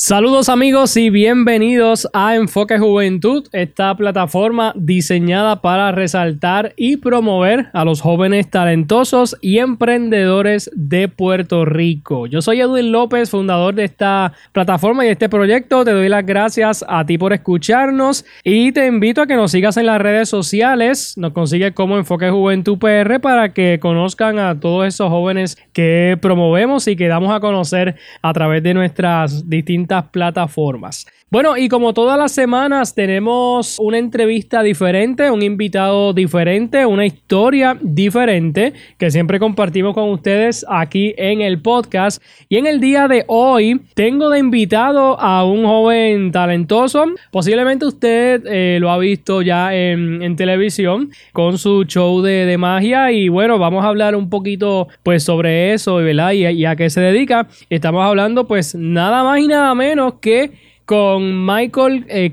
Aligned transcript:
Saludos 0.00 0.48
amigos 0.48 0.96
y 0.96 1.10
bienvenidos 1.10 2.08
a 2.12 2.36
Enfoque 2.36 2.78
Juventud, 2.78 3.48
esta 3.50 3.96
plataforma 3.96 4.72
diseñada 4.76 5.60
para 5.60 5.90
resaltar 5.90 6.72
y 6.76 6.98
promover 6.98 7.66
a 7.72 7.84
los 7.84 8.00
jóvenes 8.00 8.48
talentosos 8.48 9.36
y 9.40 9.58
emprendedores 9.58 10.70
de 10.72 11.08
Puerto 11.08 11.64
Rico. 11.64 12.28
Yo 12.28 12.42
soy 12.42 12.60
Edwin 12.60 12.92
López, 12.92 13.30
fundador 13.30 13.74
de 13.74 13.86
esta 13.86 14.34
plataforma 14.52 15.04
y 15.04 15.08
este 15.08 15.28
proyecto. 15.28 15.84
Te 15.84 15.90
doy 15.90 16.08
las 16.08 16.24
gracias 16.24 16.84
a 16.88 17.04
ti 17.04 17.18
por 17.18 17.32
escucharnos 17.32 18.24
y 18.44 18.70
te 18.70 18.86
invito 18.86 19.22
a 19.22 19.26
que 19.26 19.34
nos 19.34 19.50
sigas 19.50 19.78
en 19.78 19.86
las 19.86 20.00
redes 20.00 20.28
sociales. 20.28 21.14
Nos 21.16 21.32
consigues 21.32 21.72
como 21.72 21.98
Enfoque 21.98 22.30
Juventud 22.30 22.78
PR 22.78 23.18
para 23.18 23.52
que 23.52 23.80
conozcan 23.80 24.38
a 24.38 24.60
todos 24.60 24.86
esos 24.86 25.08
jóvenes 25.08 25.58
que 25.72 26.16
promovemos 26.22 26.86
y 26.86 26.94
que 26.94 27.08
damos 27.08 27.34
a 27.34 27.40
conocer 27.40 27.96
a 28.22 28.32
través 28.32 28.62
de 28.62 28.74
nuestras 28.74 29.50
distintas 29.50 29.87
plataformas. 30.12 31.06
Bueno, 31.30 31.58
y 31.58 31.68
como 31.68 31.92
todas 31.92 32.18
las 32.18 32.32
semanas 32.32 32.94
tenemos 32.94 33.76
una 33.78 33.98
entrevista 33.98 34.62
diferente, 34.62 35.30
un 35.30 35.42
invitado 35.42 36.14
diferente, 36.14 36.86
una 36.86 37.04
historia 37.04 37.76
diferente 37.82 38.72
que 38.96 39.10
siempre 39.10 39.38
compartimos 39.38 39.92
con 39.92 40.08
ustedes 40.08 40.64
aquí 40.66 41.14
en 41.18 41.42
el 41.42 41.60
podcast. 41.60 42.22
Y 42.48 42.56
en 42.56 42.66
el 42.66 42.80
día 42.80 43.08
de 43.08 43.26
hoy 43.26 43.78
tengo 43.92 44.30
de 44.30 44.38
invitado 44.38 45.20
a 45.20 45.44
un 45.44 45.66
joven 45.66 46.32
talentoso. 46.32 47.04
Posiblemente 47.30 47.84
usted 47.84 48.46
eh, 48.46 48.78
lo 48.80 48.90
ha 48.90 48.96
visto 48.96 49.42
ya 49.42 49.74
en, 49.74 50.34
televisión 50.34 51.10
con 51.34 51.58
su 51.58 51.84
show 51.84 52.22
de, 52.22 52.56
magia. 52.56 53.12
Y 53.12 53.28
bueno, 53.28 53.58
vamos 53.58 53.84
a 53.84 53.88
hablar 53.88 54.16
un 54.16 54.30
poquito 54.30 54.88
pues 55.02 55.24
sobre 55.24 55.74
eso, 55.74 55.96
¿verdad? 55.96 56.32
Y, 56.32 56.46
y 56.46 56.64
a 56.64 56.74
qué 56.74 56.88
se 56.88 57.02
dedica. 57.02 57.48
Estamos 57.68 58.02
hablando 58.02 58.48
pues 58.48 58.74
nada 58.74 59.22
más 59.24 59.40
y 59.40 59.46
nada 59.46 59.74
menos 59.74 60.14
que 60.22 60.67
con 60.88 61.44
Michael 61.44 62.06
eh, 62.08 62.32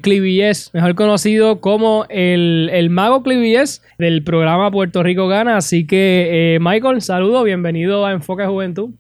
mejor 0.72 0.96
conocido 0.96 1.60
como 1.60 2.06
el, 2.08 2.88
mago 2.90 3.22
Clivilles 3.22 3.84
del 3.98 4.24
programa 4.24 4.72
Puerto 4.72 5.04
Rico 5.04 5.28
Gana. 5.28 5.58
Así 5.58 5.86
que, 5.86 6.56
eh, 6.56 6.60
Michael, 6.62 7.02
saludo, 7.02 7.44
bienvenido 7.44 8.06
a 8.06 8.14
Enfoque 8.14 8.46
Juventud. 8.46 8.92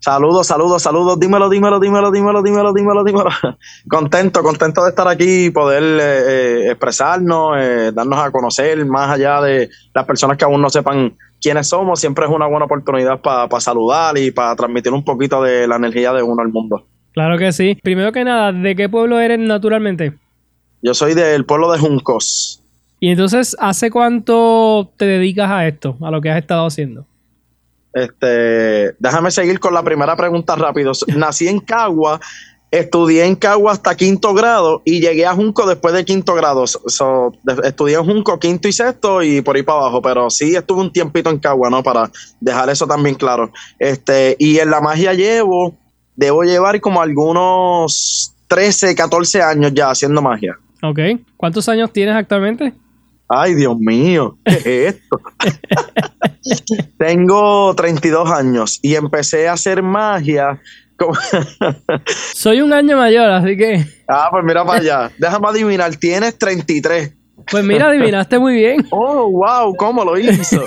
Saludos, 0.00 0.48
saludos, 0.48 0.82
saludos. 0.82 1.20
Dímelo, 1.20 1.48
dímelo, 1.48 1.78
dímelo, 1.78 2.10
dímelo, 2.10 2.42
dímelo, 2.42 2.72
dímelo, 2.72 3.04
dímelo. 3.04 3.30
contento, 3.88 4.42
contento 4.42 4.82
de 4.82 4.90
estar 4.90 5.06
aquí 5.06 5.44
y 5.44 5.50
poder 5.50 5.84
eh, 5.84 6.00
eh, 6.00 6.70
expresarnos, 6.72 7.52
darnos 7.94 8.18
a 8.18 8.32
conocer 8.32 8.84
más 8.84 9.10
allá 9.10 9.40
de 9.42 9.70
las 9.94 10.04
personas 10.04 10.36
que 10.36 10.44
aún 10.44 10.60
no 10.60 10.70
sepan 10.70 11.16
quiénes 11.40 11.68
somos. 11.68 12.00
Siempre 12.00 12.24
es 12.24 12.32
una 12.32 12.48
buena 12.48 12.64
oportunidad 12.64 13.20
para 13.20 13.60
saludar 13.60 14.18
y 14.18 14.32
para 14.32 14.56
transmitir 14.56 14.92
un 14.92 15.04
poquito 15.04 15.40
de 15.40 15.68
la 15.68 15.76
energía 15.76 16.12
de 16.12 16.24
uno 16.24 16.42
al 16.42 16.48
mundo. 16.48 16.88
Claro 17.12 17.38
que 17.38 17.52
sí. 17.52 17.78
Primero 17.82 18.12
que 18.12 18.24
nada, 18.24 18.52
¿de 18.52 18.74
qué 18.74 18.88
pueblo 18.88 19.20
eres 19.20 19.38
naturalmente? 19.38 20.14
Yo 20.82 20.94
soy 20.94 21.14
del 21.14 21.44
pueblo 21.44 21.70
de 21.70 21.78
Juncos. 21.78 22.60
Y 22.98 23.10
entonces, 23.10 23.56
¿hace 23.58 23.90
cuánto 23.90 24.92
te 24.96 25.04
dedicas 25.04 25.50
a 25.50 25.66
esto, 25.66 25.96
a 26.02 26.10
lo 26.10 26.20
que 26.20 26.30
has 26.30 26.38
estado 26.38 26.66
haciendo? 26.66 27.04
Este, 27.92 28.94
déjame 28.98 29.30
seguir 29.30 29.60
con 29.60 29.74
la 29.74 29.82
primera 29.82 30.16
pregunta 30.16 30.54
rápido. 30.56 30.92
Nací 31.08 31.48
en 31.48 31.60
Cagua, 31.60 32.20
estudié 32.70 33.26
en 33.26 33.36
Cagua 33.36 33.72
hasta 33.72 33.96
quinto 33.96 34.32
grado 34.32 34.82
y 34.84 35.00
llegué 35.00 35.26
a 35.26 35.34
Junco 35.34 35.66
después 35.66 35.94
de 35.94 36.04
quinto 36.04 36.34
grado. 36.34 36.64
estudié 37.64 37.96
en 37.96 38.04
Junco 38.04 38.38
quinto 38.38 38.68
y 38.68 38.72
sexto 38.72 39.22
y 39.22 39.42
por 39.42 39.56
ahí 39.56 39.62
para 39.62 39.80
abajo, 39.80 40.00
pero 40.00 40.30
sí 40.30 40.56
estuve 40.56 40.80
un 40.80 40.92
tiempito 40.92 41.28
en 41.28 41.38
Cagua, 41.38 41.68
¿no? 41.68 41.82
Para 41.82 42.10
dejar 42.40 42.70
eso 42.70 42.86
también 42.86 43.16
claro. 43.16 43.52
Este, 43.78 44.36
y 44.38 44.58
en 44.58 44.70
la 44.70 44.80
magia 44.80 45.12
llevo 45.12 45.76
debo 46.16 46.42
llevar 46.42 46.80
como 46.80 47.02
algunos 47.02 48.34
13, 48.48 48.94
14 48.94 49.42
años 49.42 49.72
ya 49.74 49.90
haciendo 49.90 50.22
magia. 50.22 50.58
Ok. 50.82 50.98
¿Cuántos 51.36 51.68
años 51.68 51.92
tienes 51.92 52.14
actualmente? 52.14 52.72
Ay, 53.28 53.54
Dios 53.54 53.78
mío, 53.78 54.36
¿qué 54.44 54.88
es 54.88 54.94
esto? 54.96 55.20
Tengo 56.98 57.74
32 57.74 58.30
años 58.30 58.78
y 58.82 58.94
empecé 58.94 59.48
a 59.48 59.54
hacer 59.54 59.82
magia. 59.82 60.60
Soy 62.34 62.60
un 62.60 62.72
año 62.72 62.96
mayor, 62.96 63.30
así 63.30 63.56
que. 63.56 63.84
Ah, 64.08 64.28
pues 64.30 64.44
mira 64.44 64.64
para 64.64 64.80
allá. 64.80 65.10
Déjame 65.18 65.48
adivinar, 65.48 65.96
tienes 65.96 66.38
33. 66.38 67.14
Pues 67.50 67.64
mira, 67.64 67.88
adivinaste 67.88 68.38
muy 68.38 68.54
bien. 68.54 68.86
Oh, 68.90 69.30
wow, 69.30 69.74
¿cómo 69.76 70.04
lo 70.04 70.18
hizo? 70.18 70.60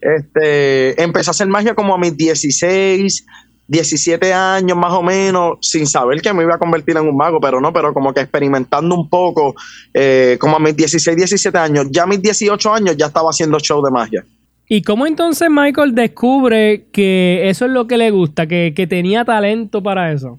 este, 0.00 1.02
empecé 1.02 1.30
a 1.30 1.32
hacer 1.32 1.48
magia 1.48 1.74
como 1.74 1.94
a 1.94 1.98
mis 1.98 2.16
16, 2.16 3.26
17 3.72 4.34
años 4.34 4.76
más 4.76 4.92
o 4.92 5.02
menos, 5.02 5.56
sin 5.62 5.86
saber 5.86 6.20
que 6.20 6.32
me 6.34 6.42
iba 6.42 6.54
a 6.54 6.58
convertir 6.58 6.94
en 6.98 7.08
un 7.08 7.16
mago, 7.16 7.40
pero 7.40 7.58
no, 7.58 7.72
pero 7.72 7.94
como 7.94 8.12
que 8.12 8.20
experimentando 8.20 8.94
un 8.94 9.08
poco, 9.08 9.54
eh, 9.94 10.36
como 10.38 10.56
a 10.56 10.58
mis 10.58 10.76
16, 10.76 11.16
17 11.16 11.56
años, 11.56 11.86
ya 11.90 12.02
a 12.02 12.06
mis 12.06 12.20
18 12.20 12.72
años 12.72 12.96
ya 12.98 13.06
estaba 13.06 13.30
haciendo 13.30 13.58
show 13.58 13.82
de 13.82 13.90
magia. 13.90 14.24
¿Y 14.68 14.82
cómo 14.82 15.06
entonces 15.06 15.48
Michael 15.50 15.94
descubre 15.94 16.86
que 16.92 17.48
eso 17.48 17.64
es 17.64 17.70
lo 17.70 17.86
que 17.86 17.96
le 17.96 18.10
gusta, 18.10 18.46
que, 18.46 18.86
tenía 18.88 19.24
talento 19.24 19.82
para 19.82 20.12
eso? 20.12 20.38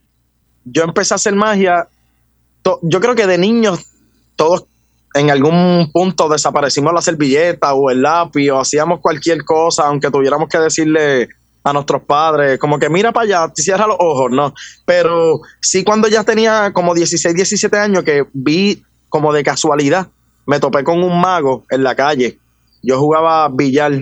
Yo 0.64 0.84
empecé 0.84 1.16
a 1.16 1.16
hacer 1.16 1.34
magia, 1.34 1.88
yo 2.84 3.00
creo 3.00 3.16
que 3.16 3.26
de 3.26 3.40
niños 3.40 3.84
todos 4.36 4.66
en 5.16 5.32
algún 5.32 5.92
punto 5.92 6.30
desaparecimos 6.30 6.94
la 6.94 7.02
servilleta 7.02 7.74
o 7.74 7.90
el 7.90 8.04
lápiz 8.04 8.52
o 8.52 8.60
hacíamos 8.60 9.00
cualquier 9.00 9.44
cosa, 9.44 9.88
aunque 9.88 10.12
tuviéramos 10.12 10.48
que 10.50 10.60
decirle 10.60 11.30
a 11.64 11.74
nuestros 11.74 12.02
padres, 12.04 12.60
como 12.60 12.78
que 12.78 12.90
mira 12.90 13.12
para 13.12 13.24
allá, 13.24 13.54
cierra 13.56 13.88
los 13.88 13.98
ojos, 14.00 14.32
no. 14.32 14.54
Pero 14.86 15.40
sí 15.62 15.84
cuando 15.84 16.08
ya 16.08 16.24
tenía 16.24 16.72
como 16.74 16.94
16, 16.94 17.34
17 17.34 17.78
años 17.78 18.04
que 18.04 18.26
vi 18.34 18.84
como 19.10 19.32
de 19.32 19.44
casualidad, 19.44 20.08
me 20.46 20.60
topé 20.60 20.84
con 20.84 21.02
un 21.02 21.20
mago 21.22 21.64
en 21.70 21.84
la 21.84 21.96
calle. 21.96 22.38
Yo 22.82 23.00
jugaba 23.00 23.48
billar, 23.48 23.94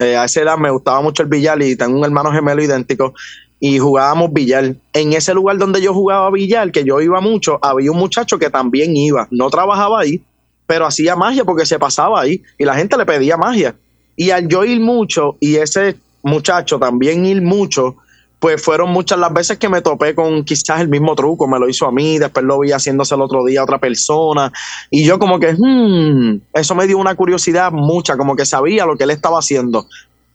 eh, 0.00 0.16
a 0.16 0.24
esa 0.24 0.40
edad 0.40 0.58
me 0.58 0.70
gustaba 0.70 1.00
mucho 1.02 1.22
el 1.22 1.28
billar 1.28 1.62
y 1.62 1.76
tengo 1.76 1.96
un 1.96 2.04
hermano 2.04 2.32
gemelo 2.32 2.62
idéntico 2.62 3.14
y 3.60 3.78
jugábamos 3.78 4.32
billar. 4.32 4.74
En 4.92 5.12
ese 5.12 5.32
lugar 5.34 5.56
donde 5.58 5.80
yo 5.80 5.94
jugaba 5.94 6.30
billar, 6.30 6.72
que 6.72 6.84
yo 6.84 7.00
iba 7.00 7.20
mucho, 7.20 7.60
había 7.62 7.92
un 7.92 7.98
muchacho 7.98 8.38
que 8.38 8.50
también 8.50 8.96
iba, 8.96 9.28
no 9.30 9.48
trabajaba 9.50 10.00
ahí, 10.00 10.20
pero 10.66 10.86
hacía 10.86 11.14
magia 11.14 11.44
porque 11.44 11.64
se 11.64 11.78
pasaba 11.78 12.20
ahí 12.20 12.42
y 12.58 12.64
la 12.64 12.74
gente 12.74 12.96
le 12.96 13.06
pedía 13.06 13.36
magia. 13.36 13.76
Y 14.16 14.30
al 14.30 14.48
yo 14.48 14.64
ir 14.64 14.80
mucho 14.80 15.36
y 15.40 15.56
ese 15.56 15.96
muchacho, 16.24 16.78
también 16.78 17.24
ir 17.24 17.40
mucho, 17.42 17.96
pues 18.38 18.62
fueron 18.62 18.90
muchas 18.90 19.18
las 19.18 19.32
veces 19.32 19.58
que 19.58 19.68
me 19.68 19.80
topé 19.80 20.14
con 20.14 20.44
quizás 20.44 20.80
el 20.80 20.88
mismo 20.88 21.14
truco, 21.14 21.46
me 21.46 21.58
lo 21.58 21.68
hizo 21.68 21.86
a 21.86 21.92
mí, 21.92 22.18
después 22.18 22.44
lo 22.44 22.58
vi 22.58 22.72
haciéndose 22.72 23.14
el 23.14 23.22
otro 23.22 23.44
día 23.44 23.60
a 23.60 23.64
otra 23.64 23.78
persona, 23.78 24.52
y 24.90 25.04
yo 25.04 25.18
como 25.18 25.38
que, 25.38 25.54
hmm, 25.56 26.40
eso 26.52 26.74
me 26.74 26.86
dio 26.86 26.98
una 26.98 27.14
curiosidad 27.14 27.72
mucha, 27.72 28.16
como 28.16 28.36
que 28.36 28.44
sabía 28.44 28.84
lo 28.84 28.96
que 28.96 29.04
él 29.04 29.10
estaba 29.10 29.38
haciendo. 29.38 29.86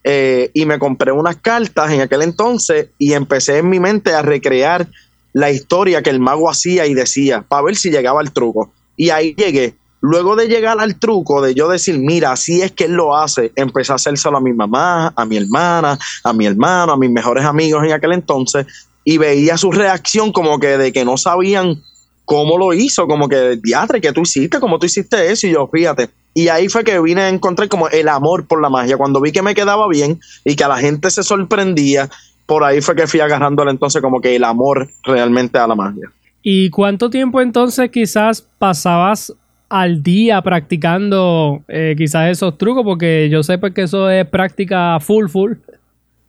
Eh, 0.04 0.50
y 0.54 0.66
me 0.66 0.80
compré 0.80 1.12
unas 1.12 1.36
cartas 1.36 1.92
en 1.92 2.00
aquel 2.02 2.22
entonces 2.22 2.88
y 2.98 3.14
empecé 3.14 3.58
en 3.58 3.70
mi 3.70 3.82
mente 3.82 4.14
a 4.14 4.22
recrear 4.22 4.88
la 5.34 5.52
historia 5.52 6.02
que 6.02 6.10
el 6.10 6.20
mago 6.20 6.50
hacía 6.50 6.88
y 6.88 6.94
decía, 6.94 7.44
para 7.48 7.64
ver 7.64 7.76
si 7.76 7.92
llegaba 7.92 8.22
el 8.22 8.32
truco. 8.32 8.72
Y 8.96 9.10
ahí 9.10 9.36
llegué. 9.36 9.76
Luego 10.02 10.36
de 10.36 10.48
llegar 10.48 10.80
al 10.80 10.98
truco 10.98 11.42
de 11.42 11.54
yo 11.54 11.68
decir, 11.68 12.00
mira, 12.00 12.32
así 12.32 12.62
es 12.62 12.72
que 12.72 12.86
él 12.86 12.94
lo 12.94 13.16
hace, 13.16 13.52
empecé 13.56 13.92
a 13.92 13.96
hacérselo 13.96 14.38
a 14.38 14.42
mi 14.42 14.54
mamá, 14.54 15.12
a 15.16 15.26
mi 15.26 15.38
hermana, 15.38 16.00
a 16.24 16.34
mi 16.34 16.46
hermano, 16.46 16.94
a 16.94 16.98
mis 16.98 17.12
mejores 17.12 17.44
amigos 17.44 17.84
en 17.84 17.92
aquel 17.92 18.14
entonces, 18.14 18.66
y 19.04 19.18
veía 19.18 19.58
su 19.58 19.72
reacción 19.72 20.32
como 20.32 20.60
que 20.60 20.78
de 20.78 20.94
que 20.94 21.04
no 21.04 21.18
sabían 21.18 21.82
cómo 22.30 22.60
lo 22.60 22.74
hizo, 22.74 23.08
como 23.08 23.28
que, 23.28 23.58
diatre, 23.62 24.00
que 24.00 24.14
tú 24.14 24.22
hiciste? 24.22 24.60
¿Cómo 24.60 24.78
tú 24.78 24.86
hiciste 24.86 25.32
eso? 25.32 25.48
Y 25.48 25.52
yo, 25.54 25.68
fíjate. 25.68 26.10
Y 26.36 26.48
ahí 26.48 26.70
fue 26.70 26.84
que 26.84 27.00
vine 27.00 27.22
a 27.22 27.30
encontrar 27.30 27.68
como 27.70 27.90
el 27.90 28.08
amor 28.08 28.46
por 28.46 28.62
la 28.62 28.70
magia. 28.70 28.98
Cuando 28.98 29.20
vi 29.20 29.32
que 29.32 29.42
me 29.42 29.56
quedaba 29.56 29.88
bien 29.90 30.20
y 30.46 30.56
que 30.56 30.64
a 30.64 30.68
la 30.68 30.78
gente 30.78 31.10
se 31.10 31.24
sorprendía, 31.24 32.08
por 32.46 32.64
ahí 32.64 32.82
fue 32.82 32.96
que 32.96 33.08
fui 33.08 33.20
agarrándole 33.20 33.72
entonces 33.72 34.00
como 34.02 34.22
que 34.22 34.36
el 34.36 34.44
amor 34.44 34.88
realmente 35.04 35.58
a 35.58 35.66
la 35.66 35.74
magia. 35.74 36.12
¿Y 36.44 36.70
cuánto 36.70 37.10
tiempo 37.10 37.42
entonces 37.42 37.90
quizás 37.90 38.46
pasabas 38.60 39.34
al 39.70 40.04
día 40.04 40.42
practicando 40.42 41.64
eh, 41.68 41.96
quizás 41.98 42.30
esos 42.32 42.58
trucos? 42.58 42.84
Porque 42.84 43.30
yo 43.30 43.44
sé 43.44 43.58
pues, 43.58 43.74
que 43.74 43.84
eso 43.84 44.10
es 44.10 44.28
práctica 44.28 45.00
full, 45.00 45.28
full. 45.28 45.54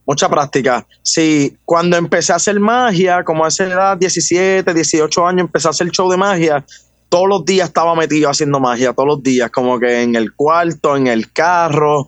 Mucha 0.07 0.29
práctica. 0.29 0.87
Sí, 1.03 1.57
cuando 1.65 1.97
empecé 1.97 2.33
a 2.33 2.37
hacer 2.37 2.59
magia, 2.59 3.23
como 3.25 3.45
a 3.45 3.49
esa 3.49 3.65
edad, 3.65 3.97
17, 3.97 4.75
18 4.75 5.27
años, 5.27 5.41
empecé 5.43 5.69
a 5.69 5.71
hacer 5.71 5.91
show 5.91 6.11
de 6.11 6.17
magia, 6.17 6.65
todos 7.09 7.29
los 7.29 7.45
días 7.45 7.69
estaba 7.69 7.95
metido 7.95 8.31
haciendo 8.31 8.61
magia, 8.61 8.93
todos 8.93 9.09
los 9.09 9.23
días, 9.23 9.51
como 9.51 9.79
que 9.79 10.03
en 10.03 10.15
el 10.15 10.33
cuarto, 10.33 10.97
en 10.97 11.09
el 11.09 11.33
carro, 11.33 12.07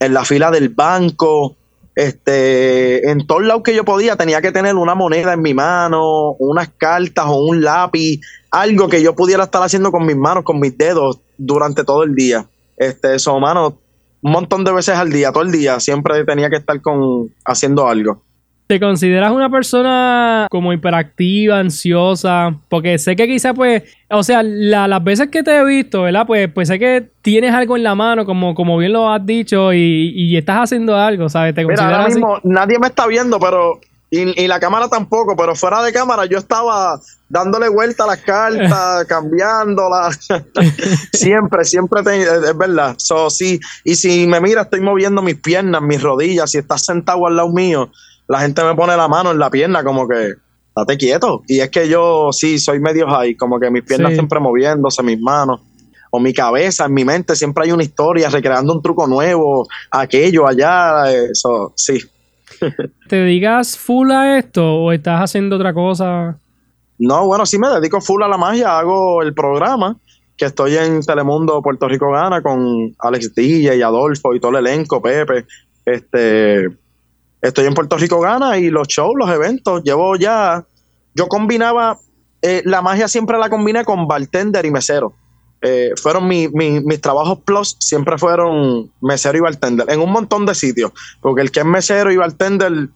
en 0.00 0.14
la 0.14 0.24
fila 0.24 0.50
del 0.50 0.70
banco, 0.70 1.57
este, 1.98 3.10
en 3.10 3.26
todos 3.26 3.42
lados 3.42 3.64
que 3.64 3.74
yo 3.74 3.84
podía 3.84 4.14
tenía 4.14 4.40
que 4.40 4.52
tener 4.52 4.76
una 4.76 4.94
moneda 4.94 5.32
en 5.32 5.42
mi 5.42 5.52
mano, 5.52 6.30
unas 6.38 6.68
cartas 6.68 7.24
o 7.26 7.44
un 7.44 7.60
lápiz, 7.60 8.20
algo 8.52 8.88
que 8.88 9.02
yo 9.02 9.16
pudiera 9.16 9.42
estar 9.42 9.64
haciendo 9.64 9.90
con 9.90 10.06
mis 10.06 10.14
manos, 10.14 10.44
con 10.44 10.60
mis 10.60 10.78
dedos 10.78 11.18
durante 11.36 11.82
todo 11.82 12.04
el 12.04 12.14
día. 12.14 12.46
Este, 12.76 13.16
eso, 13.16 13.40
mano, 13.40 13.80
un 14.22 14.30
montón 14.30 14.62
de 14.62 14.70
veces 14.70 14.94
al 14.94 15.10
día, 15.10 15.32
todo 15.32 15.42
el 15.42 15.50
día, 15.50 15.80
siempre 15.80 16.24
tenía 16.24 16.48
que 16.48 16.58
estar 16.58 16.80
con 16.80 17.34
haciendo 17.44 17.88
algo. 17.88 18.22
¿Te 18.68 18.78
consideras 18.78 19.32
una 19.32 19.48
persona 19.48 20.46
como 20.50 20.74
hiperactiva, 20.74 21.58
ansiosa? 21.58 22.54
Porque 22.68 22.98
sé 22.98 23.16
que 23.16 23.26
quizá 23.26 23.54
pues, 23.54 23.82
o 24.10 24.22
sea, 24.22 24.42
las 24.42 25.02
veces 25.02 25.28
que 25.28 25.42
te 25.42 25.56
he 25.56 25.64
visto, 25.64 26.02
¿verdad? 26.02 26.26
Pues, 26.26 26.52
pues 26.52 26.68
sé 26.68 26.78
que 26.78 27.08
tienes 27.22 27.54
algo 27.54 27.78
en 27.78 27.82
la 27.82 27.94
mano, 27.94 28.26
como, 28.26 28.54
como 28.54 28.76
bien 28.76 28.92
lo 28.92 29.10
has 29.10 29.24
dicho, 29.24 29.72
y, 29.72 30.36
estás 30.36 30.58
haciendo 30.64 30.94
algo, 30.94 31.30
¿sabes? 31.30 31.54
¿Te 31.54 31.64
Mira, 31.64 31.82
ahora 31.82 32.08
mismo 32.08 32.40
nadie 32.44 32.78
me 32.78 32.88
está 32.88 33.06
viendo, 33.06 33.40
pero, 33.40 33.80
y, 34.10 34.38
y, 34.38 34.46
la 34.46 34.60
cámara 34.60 34.86
tampoco, 34.90 35.34
pero 35.34 35.54
fuera 35.54 35.82
de 35.82 35.90
cámara 35.90 36.26
yo 36.26 36.36
estaba 36.36 37.00
dándole 37.30 37.70
vuelta 37.70 38.04
a 38.04 38.08
las 38.08 38.18
cartas, 38.18 39.04
cambiándolas. 39.08 40.28
siempre, 41.14 41.64
siempre, 41.64 42.00
es 42.02 42.58
verdad. 42.58 42.96
So, 42.98 43.30
sí, 43.30 43.58
y 43.82 43.94
si 43.94 44.26
me 44.26 44.42
mira, 44.42 44.60
estoy 44.60 44.82
moviendo 44.82 45.22
mis 45.22 45.36
piernas, 45.36 45.80
mis 45.80 46.02
rodillas, 46.02 46.50
si 46.50 46.58
estás 46.58 46.84
sentado 46.84 47.26
al 47.26 47.36
lado 47.36 47.48
mío 47.48 47.90
la 48.28 48.40
gente 48.40 48.62
me 48.62 48.74
pone 48.74 48.96
la 48.96 49.08
mano 49.08 49.30
en 49.30 49.38
la 49.38 49.50
pierna 49.50 49.82
como 49.82 50.06
que, 50.06 50.34
date 50.76 50.96
quieto. 50.96 51.42
Y 51.46 51.60
es 51.60 51.70
que 51.70 51.88
yo 51.88 52.30
sí, 52.32 52.58
soy 52.58 52.80
medio 52.80 53.08
high, 53.08 53.34
como 53.36 53.58
que 53.58 53.70
mis 53.70 53.82
piernas 53.82 54.12
siempre 54.12 54.38
moviéndose, 54.40 55.02
mis 55.02 55.20
manos 55.20 55.60
o 56.10 56.20
mi 56.20 56.32
cabeza, 56.32 56.86
en 56.86 56.94
mi 56.94 57.04
mente 57.04 57.36
siempre 57.36 57.64
hay 57.64 57.72
una 57.72 57.82
historia 57.82 58.30
recreando 58.30 58.72
un 58.72 58.80
truco 58.80 59.06
nuevo, 59.06 59.66
aquello, 59.90 60.46
allá, 60.46 61.10
eso, 61.12 61.72
sí. 61.76 61.98
¿Te 63.08 63.16
dedicas 63.16 63.76
full 63.76 64.10
a 64.10 64.38
esto 64.38 64.64
o 64.64 64.92
estás 64.92 65.20
haciendo 65.20 65.56
otra 65.56 65.74
cosa? 65.74 66.38
No, 66.98 67.26
bueno, 67.26 67.44
sí 67.44 67.58
me 67.58 67.68
dedico 67.68 68.00
full 68.00 68.22
a 68.22 68.28
la 68.28 68.38
magia, 68.38 68.78
hago 68.78 69.22
el 69.22 69.34
programa, 69.34 69.98
que 70.34 70.46
estoy 70.46 70.76
en 70.76 71.02
Telemundo 71.02 71.60
Puerto 71.60 71.86
Rico 71.88 72.10
Gana 72.10 72.40
con 72.40 72.94
Alex 73.00 73.34
DJ 73.34 73.76
y 73.76 73.82
Adolfo 73.82 74.34
y 74.34 74.40
todo 74.40 74.56
el 74.56 74.66
elenco, 74.66 75.02
Pepe, 75.02 75.44
este 75.84 76.68
Estoy 77.40 77.66
en 77.66 77.74
Puerto 77.74 77.96
Rico 77.96 78.20
Gana 78.20 78.58
y 78.58 78.70
los 78.70 78.88
shows, 78.88 79.14
los 79.16 79.30
eventos, 79.30 79.82
llevo 79.84 80.16
ya, 80.16 80.64
yo 81.14 81.28
combinaba, 81.28 81.98
eh, 82.42 82.62
la 82.64 82.82
magia 82.82 83.08
siempre 83.08 83.38
la 83.38 83.48
combiné 83.48 83.84
con 83.84 84.08
bartender 84.08 84.66
y 84.66 84.70
mesero. 84.70 85.12
Eh, 85.60 85.90
fueron 86.00 86.28
mis 86.28 87.00
trabajos 87.00 87.40
plus, 87.40 87.76
siempre 87.80 88.16
fueron 88.18 88.92
mesero 89.00 89.38
y 89.38 89.40
bartender, 89.40 89.90
en 89.90 90.00
un 90.00 90.12
montón 90.12 90.46
de 90.46 90.54
sitios, 90.54 90.92
porque 91.20 91.42
el 91.42 91.50
que 91.50 91.60
es 91.60 91.66
mesero 91.66 92.12
y 92.12 92.16
bartender 92.16 92.88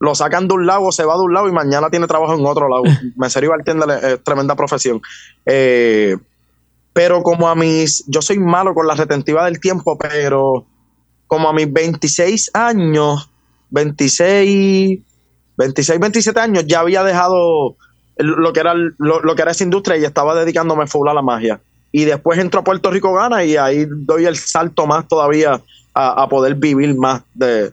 lo 0.00 0.14
sacan 0.14 0.48
de 0.48 0.54
un 0.54 0.66
lado, 0.66 0.92
se 0.92 1.04
va 1.04 1.16
de 1.16 1.22
un 1.22 1.32
lado 1.32 1.48
y 1.48 1.52
mañana 1.52 1.88
tiene 1.88 2.06
trabajo 2.06 2.34
en 2.34 2.44
otro 2.44 2.68
lado. 2.68 2.82
mesero 3.16 3.46
y 3.46 3.48
bartender 3.48 3.88
es, 4.02 4.24
tremenda 4.24 4.54
profesión. 4.54 5.00
Eh, 5.46 6.16
pero 6.92 7.22
como 7.22 7.48
a 7.48 7.54
mis, 7.54 8.04
yo 8.06 8.22
soy 8.22 8.38
malo 8.38 8.74
con 8.74 8.86
la 8.86 8.94
retentiva 8.94 9.44
del 9.44 9.60
tiempo, 9.60 9.98
pero 9.98 10.66
como 11.26 11.48
a 11.48 11.52
mis 11.52 11.72
26 11.72 12.50
años, 12.54 13.30
26, 13.74 15.00
26, 15.56 16.00
27 16.00 16.40
años 16.40 16.64
ya 16.66 16.80
había 16.80 17.02
dejado 17.02 17.76
lo 18.16 18.52
que 18.52 18.60
era 18.60 18.74
lo, 18.74 19.34
que 19.34 19.42
era 19.42 19.50
esa 19.50 19.64
industria 19.64 19.98
y 19.98 20.04
estaba 20.04 20.34
dedicándome 20.36 20.86
full 20.86 21.08
a 21.08 21.14
la 21.14 21.22
magia. 21.22 21.60
Y 21.90 22.04
después 22.04 22.38
entro 22.38 22.60
a 22.60 22.64
Puerto 22.64 22.90
Rico 22.90 23.12
Gana 23.12 23.44
y 23.44 23.56
ahí 23.56 23.86
doy 23.88 24.26
el 24.26 24.36
salto 24.36 24.86
más 24.86 25.06
todavía 25.08 25.60
a, 25.92 26.28
poder 26.28 26.54
vivir 26.56 26.96
más 26.96 27.22
de 27.34 27.72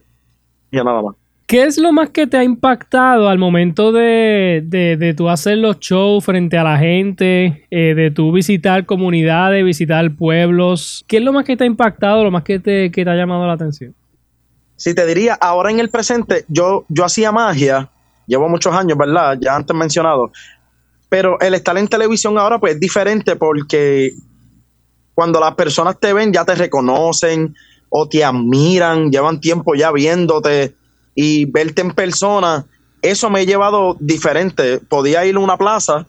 ya 0.71 0.83
nada 0.83 1.01
más. 1.01 1.15
¿Qué 1.47 1.63
es 1.63 1.77
lo 1.77 1.91
más 1.91 2.09
que 2.11 2.27
te 2.27 2.37
ha 2.37 2.43
impactado 2.43 3.27
al 3.27 3.37
momento 3.37 3.91
de, 3.91 4.63
de, 4.65 5.13
tú 5.15 5.27
hacer 5.27 5.57
los 5.57 5.79
shows 5.79 6.23
frente 6.23 6.57
a 6.57 6.63
la 6.63 6.77
gente, 6.77 7.67
eh, 7.69 7.93
de 7.93 8.09
tú 8.09 8.31
visitar 8.31 8.85
comunidades, 8.85 9.65
visitar 9.65 10.15
pueblos? 10.15 11.03
¿Qué 11.07 11.17
es 11.17 11.23
lo 11.23 11.33
más 11.33 11.43
que 11.43 11.57
te 11.57 11.65
ha 11.65 11.67
impactado, 11.67 12.23
lo 12.23 12.31
más 12.31 12.43
que 12.43 12.59
te, 12.59 12.89
que 12.89 13.03
te 13.03 13.09
ha 13.09 13.15
llamado 13.15 13.45
la 13.45 13.53
atención? 13.53 13.93
Si 14.81 14.95
te 14.95 15.05
diría, 15.05 15.35
ahora 15.35 15.69
en 15.69 15.79
el 15.79 15.91
presente, 15.91 16.43
yo, 16.47 16.85
yo 16.89 17.05
hacía 17.05 17.31
magia, 17.31 17.87
llevo 18.25 18.49
muchos 18.49 18.73
años, 18.73 18.97
¿verdad? 18.97 19.37
Ya 19.39 19.55
antes 19.55 19.75
mencionado, 19.75 20.31
pero 21.07 21.39
el 21.39 21.53
estar 21.53 21.77
en 21.77 21.87
televisión 21.87 22.39
ahora 22.39 22.57
pues 22.57 22.73
es 22.73 22.79
diferente 22.79 23.35
porque 23.35 24.15
cuando 25.13 25.39
las 25.39 25.53
personas 25.53 25.99
te 25.99 26.13
ven 26.13 26.33
ya 26.33 26.45
te 26.45 26.55
reconocen 26.55 27.55
o 27.89 28.09
te 28.09 28.25
admiran, 28.25 29.11
llevan 29.11 29.39
tiempo 29.39 29.75
ya 29.75 29.91
viéndote 29.91 30.73
y 31.13 31.45
verte 31.45 31.81
en 31.83 31.91
persona, 31.91 32.65
eso 33.03 33.29
me 33.29 33.41
ha 33.41 33.43
llevado 33.43 33.95
diferente. 33.99 34.79
Podía 34.79 35.23
ir 35.27 35.35
a 35.35 35.39
una 35.41 35.57
plaza 35.57 36.07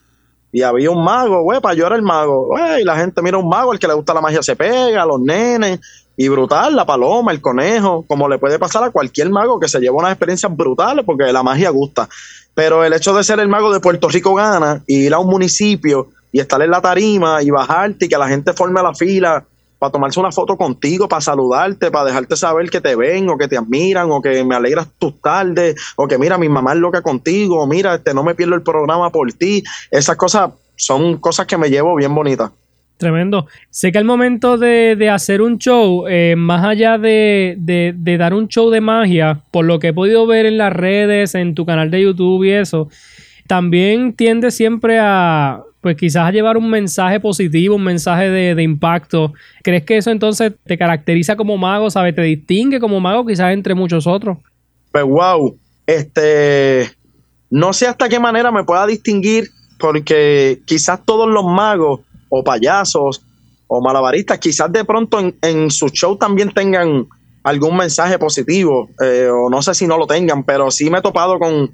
y 0.51 0.63
había 0.63 0.91
un 0.91 1.05
mago, 1.05 1.47
para 1.61 1.75
yo 1.75 1.87
era 1.87 1.97
el 1.97 2.03
mago, 2.03 2.55
y 2.81 2.85
la 2.85 2.97
gente 2.97 3.21
mira 3.21 3.37
un 3.37 3.51
mago, 3.51 3.75
el 3.75 3.79
que 3.79 3.87
le 3.87 3.93
gusta 3.93 4.15
la 4.15 4.23
magia 4.23 4.43
se 4.43 4.57
pega, 4.57 5.05
los 5.05 5.21
nenes, 5.21 5.79
y 6.17 6.29
brutal, 6.29 6.77
la 6.77 6.85
paloma, 6.85 7.33
el 7.33 7.41
conejo, 7.41 8.05
como 8.07 8.29
le 8.29 8.39
puede 8.39 8.59
pasar 8.59 8.85
a 8.85 8.91
cualquier 8.91 9.31
mago 9.31 9.59
que 9.59 9.69
se 9.69 9.81
lleva 9.81 9.97
unas 9.97 10.13
experiencias 10.13 10.55
brutales 10.55 11.05
porque 11.05 11.33
la 11.33 11.43
magia 11.43 11.71
gusta. 11.71 12.09
Pero 12.55 12.85
el 12.85 12.93
hecho 12.93 13.15
de 13.15 13.25
ser 13.25 13.41
el 13.41 13.49
mago 13.49 13.73
de 13.73 13.81
Puerto 13.81 14.09
Rico 14.09 14.35
gana 14.35 14.83
y 14.87 15.07
ir 15.07 15.15
a 15.15 15.19
un 15.19 15.29
municipio 15.29 16.09
y 16.31 16.41
estar 16.41 16.61
en 16.61 16.71
la 16.71 16.81
tarima 16.81 17.43
y 17.43 17.51
bajarte 17.51 18.07
y 18.07 18.09
que 18.09 18.19
la 18.19 18.29
gente 18.29 18.53
forme 18.53 18.83
la 18.83 18.95
fila 18.95 19.45
para 19.79 19.91
tomarse 19.91 20.21
una 20.21 20.31
foto 20.31 20.57
contigo, 20.57 21.09
para 21.09 21.21
saludarte, 21.21 21.91
para 21.91 22.05
dejarte 22.05 22.37
saber 22.37 22.71
que 22.71 22.81
te 22.81 22.95
ven 22.95 23.29
o 23.29 23.37
que 23.37 23.49
te 23.49 23.57
admiran 23.57 24.13
o 24.13 24.23
que 24.23 24.45
me 24.45 24.55
alegras 24.55 24.87
tus 24.99 25.21
tardes 25.21 25.75
o 25.97 26.07
que 26.07 26.19
mira, 26.19 26.39
mi 26.39 26.49
mamá 26.49 26.75
es 26.75 26.79
loca 26.79 27.03
contigo, 27.03 27.61
o 27.61 27.67
mira, 27.67 27.97
este, 27.97 28.15
no 28.15 28.23
me 28.23 28.35
pierdo 28.35 28.55
el 28.55 28.63
programa 28.63 29.11
por 29.11 29.33
ti. 29.33 29.65
Esas 29.91 30.17
cosas 30.17 30.53
son 30.77 31.17
cosas 31.17 31.47
que 31.47 31.59
me 31.59 31.69
llevo 31.69 31.97
bien 31.97 32.15
bonitas. 32.15 32.53
Tremendo. 33.03 33.49
Sé 33.69 33.91
que 33.91 33.99
al 33.99 34.05
momento 34.05 34.59
de, 34.59 35.11
hacer 35.11 35.43
un 35.43 35.59
show, 35.59 36.07
eh, 36.09 36.37
más 36.39 36.65
allá 36.65 36.99
de, 36.99 37.57
dar 38.17 38.33
un 38.33 38.47
show 38.47 38.71
de 38.71 38.81
magia, 38.81 39.41
por 39.51 39.65
lo 39.65 39.81
que 39.81 39.89
he 39.89 39.93
podido 39.93 40.25
ver 40.25 40.47
en 40.47 40.57
las 40.57 40.73
redes, 40.73 41.35
en 41.35 41.57
tu 41.57 41.67
canal 41.67 41.91
de 41.91 42.01
YouTube 42.01 42.45
y 42.45 42.51
eso, 42.51 42.89
también 43.49 44.13
tiende 44.13 44.53
siempre 44.53 45.01
a, 45.01 45.65
pues 45.81 45.97
quizás 45.97 46.29
a 46.29 46.31
llevar 46.31 46.57
un 46.57 46.71
mensaje 46.71 47.19
positivo, 47.19 47.75
un 47.75 47.83
mensaje 47.83 48.31
de, 48.31 48.63
impacto. 48.63 49.33
¿Crees 49.65 49.83
que 49.83 49.97
eso 49.97 50.13
entonces 50.13 50.53
te 50.63 50.79
caracteriza 50.79 51.35
como 51.35 51.59
mago, 51.59 51.91
¿sabes? 51.91 52.15
Te 52.15 52.23
distingue 52.23 52.79
como 52.79 53.01
mago 53.01 53.27
quizás 53.27 53.53
entre 53.53 53.75
muchos 53.75 54.07
otros. 54.07 54.39
Pues 54.93 55.03
wow, 55.03 55.59
este, 55.89 56.89
no 57.51 57.73
sé 57.73 57.89
hasta 57.89 58.09
qué 58.09 58.21
manera 58.21 58.53
me 58.53 58.63
pueda 58.63 58.87
distinguir 58.87 59.51
porque 59.81 60.63
quizás 60.67 61.05
todos 61.05 61.29
los 61.29 61.45
magos 61.45 62.03
o 62.35 62.43
payasos 62.43 63.23
o 63.67 63.81
malabaristas, 63.81 64.39
quizás 64.39 64.73
de 64.73 64.85
pronto 64.85 65.19
en, 65.41 65.71
su 65.71 65.89
show 65.91 66.17
también 66.17 66.51
tengan 66.51 67.07
algún 67.43 67.77
mensaje 67.77 68.19
positivo, 68.19 68.89
eh, 69.03 69.29
o 69.31 69.51
no 69.51 69.61
sé 69.61 69.75
si 69.75 69.87
no 69.87 69.99
lo 69.99 70.07
tengan, 70.07 70.43
pero 70.45 70.71
sí 70.71 70.89
me 70.89 70.99
he 70.99 71.03
topado 71.03 71.39
con, 71.39 71.71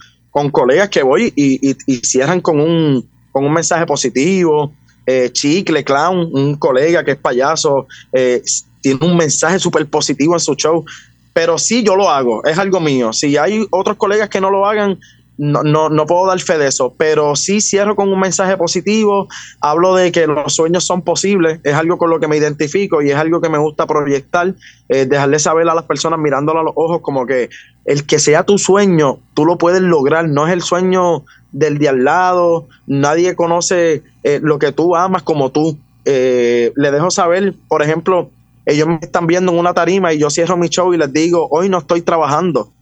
colegas 0.51 0.89
que 0.89 1.03
voy 1.03 1.33
y, 1.35 1.75
cierran 2.03 2.41
con 2.41 2.61
un, 2.61 3.09
con 3.33 3.45
un 3.45 3.53
mensaje 3.53 3.87
positivo. 3.87 4.73
Eh, 5.05 5.31
Chicle, 5.33 5.83
Clown, 5.83 6.31
un 6.33 6.57
colega 6.57 7.03
que 7.03 7.13
es 7.13 7.17
payaso, 7.17 7.87
eh, 8.13 8.43
tiene 8.81 9.01
un 9.05 9.17
mensaje 9.17 9.59
súper 9.59 9.87
positivo 9.89 10.35
en 10.35 10.41
su 10.41 10.55
show, 10.55 10.85
pero 11.33 11.57
sí 11.57 11.83
yo 11.83 11.97
lo 11.97 12.11
hago, 12.11 12.45
es 12.45 12.59
algo 12.59 12.79
mío. 12.79 13.13
Si 13.13 13.37
hay 13.37 13.67
otros 13.71 13.97
colegas 13.97 14.29
que 14.29 14.41
no 14.41 14.51
lo 14.51 14.67
hagan, 14.67 14.99
no, 15.39 15.63
no, 15.63 15.89
no, 15.89 16.05
puedo 16.05 16.27
dar 16.27 16.41
fe 16.41 16.59
de 16.59 16.67
eso, 16.67 16.95
pero 16.99 17.37
sí 17.37 17.61
cierro 17.61 17.95
con 17.95 18.13
un 18.13 18.19
mensaje 18.19 18.57
positivo, 18.57 19.29
hablo 19.61 19.95
de 19.95 20.11
que 20.11 20.27
los 20.27 20.53
sueños 20.53 20.85
son 20.85 21.03
posibles, 21.03 21.61
es 21.63 21.75
algo 21.75 21.97
con 21.97 22.11
lo 22.11 22.19
que 22.19 22.27
me 22.27 22.37
identifico 22.37 23.03
y 23.03 23.11
es 23.11 23.17
algo 23.17 23.41
que 23.41 23.49
me 23.49 23.59
gusta 23.59 23.87
proyectar, 23.87 24.55
eh, 24.89 25.07
dejarle 25.07 25.39
saber 25.39 25.69
a 25.69 25.75
las 25.77 25.85
personas 25.85 26.19
mirándolo 26.19 26.59
a 26.59 26.65
los 26.65 26.73
ojos 26.75 27.01
como 27.03 27.25
que 27.25 27.51
el 27.85 28.05
que 28.05 28.19
sea 28.19 28.43
tu 28.43 28.59
sueño, 28.59 29.21
tú 29.35 29.45
lo 29.45 29.59
puedes 29.59 29.81
lograr, 29.81 30.29
no 30.29 30.49
es 30.49 30.53
el 30.53 30.63
sueño 30.63 31.25
del 31.53 31.79
de 31.79 31.89
al 31.89 32.05
lado, 32.05 32.67
nadie 32.89 33.37
conoce 33.37 34.03
eh, 34.25 34.41
lo 34.43 34.59
que 34.59 34.73
tú 34.73 34.97
amas 34.97 35.23
como 35.23 35.51
tú. 35.51 35.79
Eh, 36.05 36.73
le 36.75 36.91
dejo 36.91 37.11
saber, 37.11 37.55
por 37.69 37.83
ejemplo, 37.83 38.31
ellos 38.67 38.89
me 38.89 38.99
están 39.01 39.27
viendo 39.27 39.53
en 39.53 39.59
una 39.59 39.73
tarima 39.73 40.13
y 40.13 40.19
yo 40.19 40.31
cierro 40.31 40.57
mi 40.57 40.69
show 40.69 40.93
y 40.93 40.99
les 40.99 41.13
digo, 41.13 41.49
hoy 41.51 41.69
no 41.69 41.79
estoy 41.79 42.03
trabajando 42.03 42.73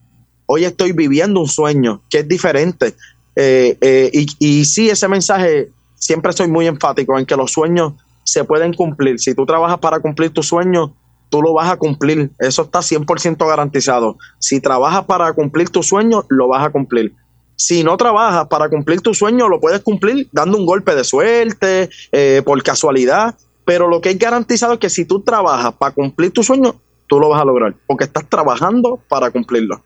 hoy 0.46 0.64
estoy 0.64 0.92
viviendo 0.92 1.40
un 1.40 1.48
sueño 1.48 2.02
que 2.08 2.20
es 2.20 2.28
diferente. 2.28 2.94
Eh, 3.34 3.76
eh, 3.80 4.10
y, 4.12 4.26
y 4.38 4.64
sí, 4.64 4.88
ese 4.88 5.08
mensaje 5.08 5.70
siempre 5.94 6.32
soy 6.32 6.48
muy 6.48 6.66
enfático 6.66 7.18
en 7.18 7.26
que 7.26 7.36
los 7.36 7.52
sueños 7.52 7.94
se 8.24 8.44
pueden 8.44 8.72
cumplir. 8.72 9.18
Si 9.18 9.34
tú 9.34 9.46
trabajas 9.46 9.78
para 9.78 10.00
cumplir 10.00 10.30
tus 10.30 10.48
sueños, 10.48 10.90
tú 11.28 11.42
lo 11.42 11.52
vas 11.54 11.70
a 11.70 11.76
cumplir. 11.76 12.30
Eso 12.38 12.62
está 12.62 12.80
100% 12.80 13.46
garantizado. 13.46 14.16
Si 14.38 14.60
trabajas 14.60 15.04
para 15.04 15.32
cumplir 15.32 15.70
tus 15.70 15.86
sueños, 15.86 16.24
lo 16.28 16.48
vas 16.48 16.66
a 16.66 16.70
cumplir. 16.70 17.14
Si 17.56 17.82
no 17.82 17.96
trabajas 17.96 18.48
para 18.48 18.68
cumplir 18.68 19.00
tus 19.00 19.18
sueños, 19.18 19.48
lo 19.48 19.60
puedes 19.60 19.80
cumplir 19.80 20.28
dando 20.32 20.58
un 20.58 20.66
golpe 20.66 20.94
de 20.94 21.04
suerte, 21.04 21.88
eh, 22.12 22.42
por 22.44 22.62
casualidad. 22.62 23.34
Pero 23.64 23.88
lo 23.88 24.00
que 24.00 24.10
es 24.10 24.18
garantizado 24.18 24.74
es 24.74 24.78
que 24.78 24.90
si 24.90 25.04
tú 25.04 25.20
trabajas 25.22 25.74
para 25.74 25.92
cumplir 25.94 26.32
tus 26.32 26.46
sueños, 26.46 26.74
tú 27.06 27.18
lo 27.18 27.28
vas 27.28 27.40
a 27.40 27.44
lograr, 27.44 27.74
porque 27.86 28.04
estás 28.04 28.28
trabajando 28.28 29.00
para 29.08 29.30
cumplirlo. 29.30 29.82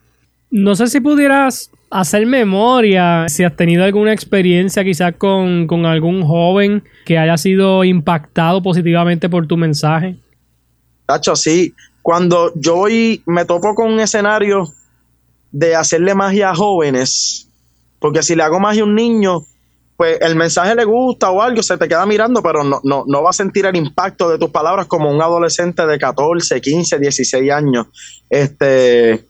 No 0.50 0.74
sé 0.74 0.88
si 0.88 1.00
pudieras 1.00 1.70
hacer 1.90 2.26
memoria, 2.26 3.28
si 3.28 3.44
has 3.44 3.56
tenido 3.56 3.84
alguna 3.84 4.12
experiencia 4.12 4.84
quizás 4.84 5.14
con, 5.16 5.66
con 5.66 5.86
algún 5.86 6.24
joven 6.24 6.84
que 7.04 7.18
haya 7.18 7.36
sido 7.36 7.84
impactado 7.84 8.62
positivamente 8.62 9.28
por 9.28 9.46
tu 9.46 9.56
mensaje. 9.56 10.16
Tacho, 11.06 11.34
sí. 11.36 11.74
Cuando 12.02 12.52
yo 12.54 12.76
voy, 12.76 13.22
me 13.26 13.44
topo 13.44 13.74
con 13.74 13.92
un 13.92 14.00
escenario 14.00 14.72
de 15.52 15.74
hacerle 15.74 16.14
magia 16.14 16.50
a 16.50 16.54
jóvenes, 16.54 17.48
porque 17.98 18.22
si 18.22 18.34
le 18.34 18.42
hago 18.42 18.60
magia 18.60 18.82
a 18.82 18.86
un 18.86 18.94
niño, 18.94 19.40
pues 19.96 20.18
el 20.20 20.34
mensaje 20.34 20.74
le 20.74 20.84
gusta 20.84 21.30
o 21.30 21.42
algo, 21.42 21.62
se 21.62 21.76
te 21.76 21.86
queda 21.86 22.06
mirando, 22.06 22.42
pero 22.42 22.64
no, 22.64 22.80
no, 22.84 23.04
no 23.06 23.22
va 23.22 23.30
a 23.30 23.34
sentir 23.34 23.66
el 23.66 23.76
impacto 23.76 24.30
de 24.30 24.38
tus 24.38 24.50
palabras 24.50 24.86
como 24.86 25.10
un 25.10 25.20
adolescente 25.20 25.86
de 25.86 25.98
14, 25.98 26.60
15, 26.60 26.98
16 26.98 27.52
años. 27.52 27.86
Este, 28.30 29.26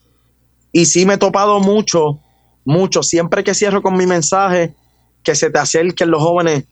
y 0.72 0.86
sí 0.86 1.06
me 1.06 1.14
he 1.14 1.18
topado 1.18 1.60
mucho, 1.60 2.20
mucho, 2.64 3.02
siempre 3.02 3.44
que 3.44 3.54
cierro 3.54 3.82
con 3.82 3.96
mi 3.96 4.06
mensaje, 4.06 4.74
que 5.22 5.34
se 5.34 5.50
te 5.50 5.58
acerquen 5.58 6.10
los 6.10 6.22
jóvenes 6.22 6.64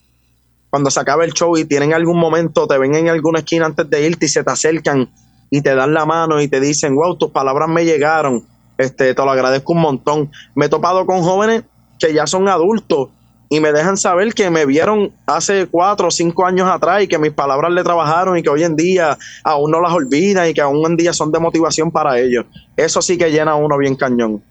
cuando 0.70 0.90
se 0.90 1.00
acabe 1.00 1.24
el 1.24 1.32
show 1.32 1.56
y 1.56 1.64
tienen 1.64 1.94
algún 1.94 2.18
momento, 2.18 2.66
te 2.66 2.78
ven 2.78 2.94
en 2.94 3.08
alguna 3.08 3.40
esquina 3.40 3.66
antes 3.66 3.88
de 3.88 4.06
irte 4.06 4.26
y 4.26 4.28
se 4.28 4.44
te 4.44 4.50
acercan 4.50 5.10
y 5.50 5.62
te 5.62 5.74
dan 5.74 5.94
la 5.94 6.04
mano 6.04 6.40
y 6.40 6.48
te 6.48 6.60
dicen, 6.60 6.94
wow, 6.94 7.16
tus 7.16 7.30
palabras 7.30 7.68
me 7.68 7.84
llegaron, 7.84 8.46
este, 8.76 9.14
te 9.14 9.24
lo 9.24 9.30
agradezco 9.30 9.72
un 9.72 9.80
montón. 9.80 10.30
Me 10.54 10.66
he 10.66 10.68
topado 10.68 11.06
con 11.06 11.22
jóvenes 11.22 11.64
que 11.98 12.12
ya 12.12 12.26
son 12.26 12.48
adultos 12.48 13.08
y 13.48 13.60
me 13.60 13.72
dejan 13.72 13.96
saber 13.96 14.34
que 14.34 14.50
me 14.50 14.66
vieron 14.66 15.12
hace 15.26 15.66
cuatro 15.66 16.08
o 16.08 16.10
cinco 16.10 16.44
años 16.44 16.68
atrás 16.68 17.02
y 17.02 17.08
que 17.08 17.18
mis 17.18 17.32
palabras 17.32 17.72
le 17.72 17.82
trabajaron 17.82 18.36
y 18.36 18.42
que 18.42 18.50
hoy 18.50 18.64
en 18.64 18.76
día 18.76 19.16
aún 19.42 19.70
no 19.70 19.80
las 19.80 19.92
olvidan 19.92 20.48
y 20.48 20.54
que 20.54 20.60
aún 20.60 20.84
en 20.86 20.96
día 20.96 21.12
son 21.12 21.32
de 21.32 21.38
motivación 21.38 21.90
para 21.90 22.18
ellos. 22.18 22.44
Eso 22.76 23.00
sí 23.00 23.16
que 23.16 23.30
llena 23.30 23.52
a 23.52 23.56
uno 23.56 23.78
bien 23.78 23.96
cañón. 23.96 24.42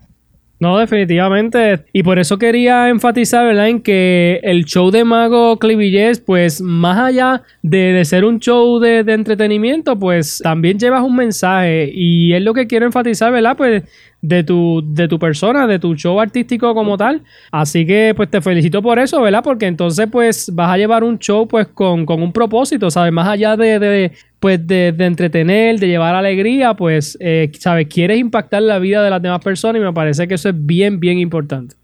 No, 0.59 0.77
definitivamente. 0.79 1.85
Y 1.93 2.01
por 2.01 2.17
eso 2.17 2.39
quería 2.39 2.89
enfatizar, 2.89 3.45
¿verdad? 3.45 3.67
En 3.67 3.81
que 3.81 4.39
el 4.41 4.65
show 4.65 4.89
de 4.89 5.03
Mago 5.03 5.59
Clivillés, 5.59 6.19
pues 6.19 6.61
más 6.61 6.97
allá 6.97 7.43
de, 7.61 8.03
ser 8.05 8.25
un 8.25 8.39
show 8.39 8.79
de, 8.79 9.03
de, 9.03 9.13
entretenimiento, 9.13 9.99
pues 9.99 10.39
también 10.43 10.79
llevas 10.79 11.03
un 11.03 11.15
mensaje. 11.15 11.91
Y 11.93 12.33
es 12.33 12.41
lo 12.41 12.55
que 12.55 12.65
quiero 12.65 12.87
enfatizar, 12.87 13.31
¿verdad? 13.31 13.55
Pues 13.55 13.83
de 14.21 14.43
tu, 14.43 14.81
de 14.83 15.07
tu 15.07 15.19
persona, 15.19 15.67
de 15.67 15.79
tu 15.79 15.95
show 15.95 16.19
artístico 16.19 16.73
como 16.73 16.97
tal. 16.97 17.21
Así 17.51 17.85
que 17.85 18.13
pues 18.15 18.29
te 18.29 18.41
felicito 18.41 18.81
por 18.81 18.99
eso, 18.99 19.21
¿verdad? 19.21 19.43
Porque 19.43 19.67
entonces 19.67 20.07
pues 20.11 20.49
vas 20.53 20.71
a 20.71 20.77
llevar 20.77 21.03
un 21.03 21.19
show 21.19 21.47
pues 21.47 21.67
con, 21.67 22.05
un 22.09 22.33
propósito, 22.33 22.89
¿sabes? 22.89 23.13
Más 23.13 23.27
allá 23.27 23.55
de, 23.55 23.79
de 23.79 24.11
pues 24.39 24.65
de, 24.65 24.87
entretener, 24.99 25.79
de 25.79 25.87
llevar 25.87 26.15
alegría, 26.15 26.75
pues, 26.75 27.17
eh, 27.19 27.51
¿sabes? 27.59 27.87
Quieres 27.87 28.19
impactar 28.19 28.61
la 28.61 28.79
vida 28.79 29.03
de 29.03 29.09
las 29.09 29.21
demás 29.21 29.43
personas 29.43 29.81
y 29.81 29.83
me 29.83 29.93
parece 29.93 30.27
que 30.27 30.35
eso 30.35 30.49
es 30.49 30.55
bien, 30.57 30.99
bien 30.99 31.17
importante. 31.17 31.75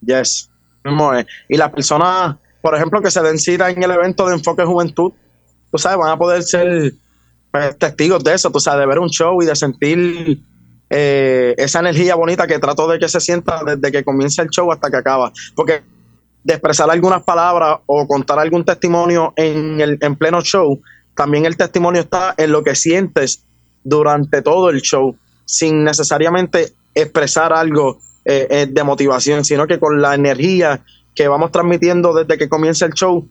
Yes. 0.00 0.50
Y 1.48 1.56
las 1.56 1.70
personas, 1.70 2.36
por 2.60 2.74
ejemplo, 2.74 3.00
que 3.00 3.10
se 3.10 3.22
den 3.22 3.38
cita 3.38 3.70
en 3.70 3.82
el 3.82 3.90
evento 3.90 4.26
de 4.26 4.34
Enfoque 4.34 4.64
Juventud, 4.64 5.12
tú 5.70 5.78
sabes, 5.78 5.98
van 5.98 6.10
a 6.10 6.18
poder 6.18 6.42
ser 6.42 6.92
pues, 7.50 7.78
testigos 7.78 8.22
de 8.22 8.34
eso, 8.34 8.50
tú 8.50 8.60
sabes, 8.60 8.80
de 8.80 8.86
ver 8.86 8.98
un 8.98 9.08
show 9.08 9.40
y 9.42 9.46
de 9.46 9.56
sentir 9.56 10.38
eh, 10.90 11.54
esa 11.56 11.80
energía 11.80 12.16
bonita 12.16 12.46
que 12.46 12.58
trato 12.58 12.86
de 12.86 12.98
que 12.98 13.08
se 13.08 13.20
sienta 13.20 13.62
desde 13.64 13.90
que 13.90 14.04
comienza 14.04 14.42
el 14.42 14.50
show 14.50 14.70
hasta 14.70 14.90
que 14.90 14.98
acaba. 14.98 15.32
Porque 15.56 15.82
de 16.44 16.52
expresar 16.52 16.90
algunas 16.90 17.22
palabras 17.22 17.78
o 17.86 18.06
contar 18.06 18.38
algún 18.38 18.64
testimonio 18.64 19.32
en, 19.36 19.80
el, 19.80 19.98
en 20.02 20.16
pleno 20.16 20.42
show, 20.42 20.80
también 21.14 21.46
el 21.46 21.56
testimonio 21.56 22.02
está 22.02 22.34
en 22.36 22.52
lo 22.52 22.62
que 22.62 22.74
sientes 22.74 23.44
durante 23.82 24.42
todo 24.42 24.70
el 24.70 24.80
show, 24.82 25.16
sin 25.44 25.84
necesariamente 25.84 26.72
expresar 26.94 27.52
algo 27.52 27.98
eh, 28.24 28.46
eh, 28.50 28.66
de 28.70 28.84
motivación, 28.84 29.44
sino 29.44 29.66
que 29.66 29.78
con 29.78 30.00
la 30.00 30.14
energía 30.14 30.82
que 31.14 31.28
vamos 31.28 31.52
transmitiendo 31.52 32.12
desde 32.14 32.38
que 32.38 32.48
comienza 32.48 32.86
el 32.86 32.92
show, 32.92 33.28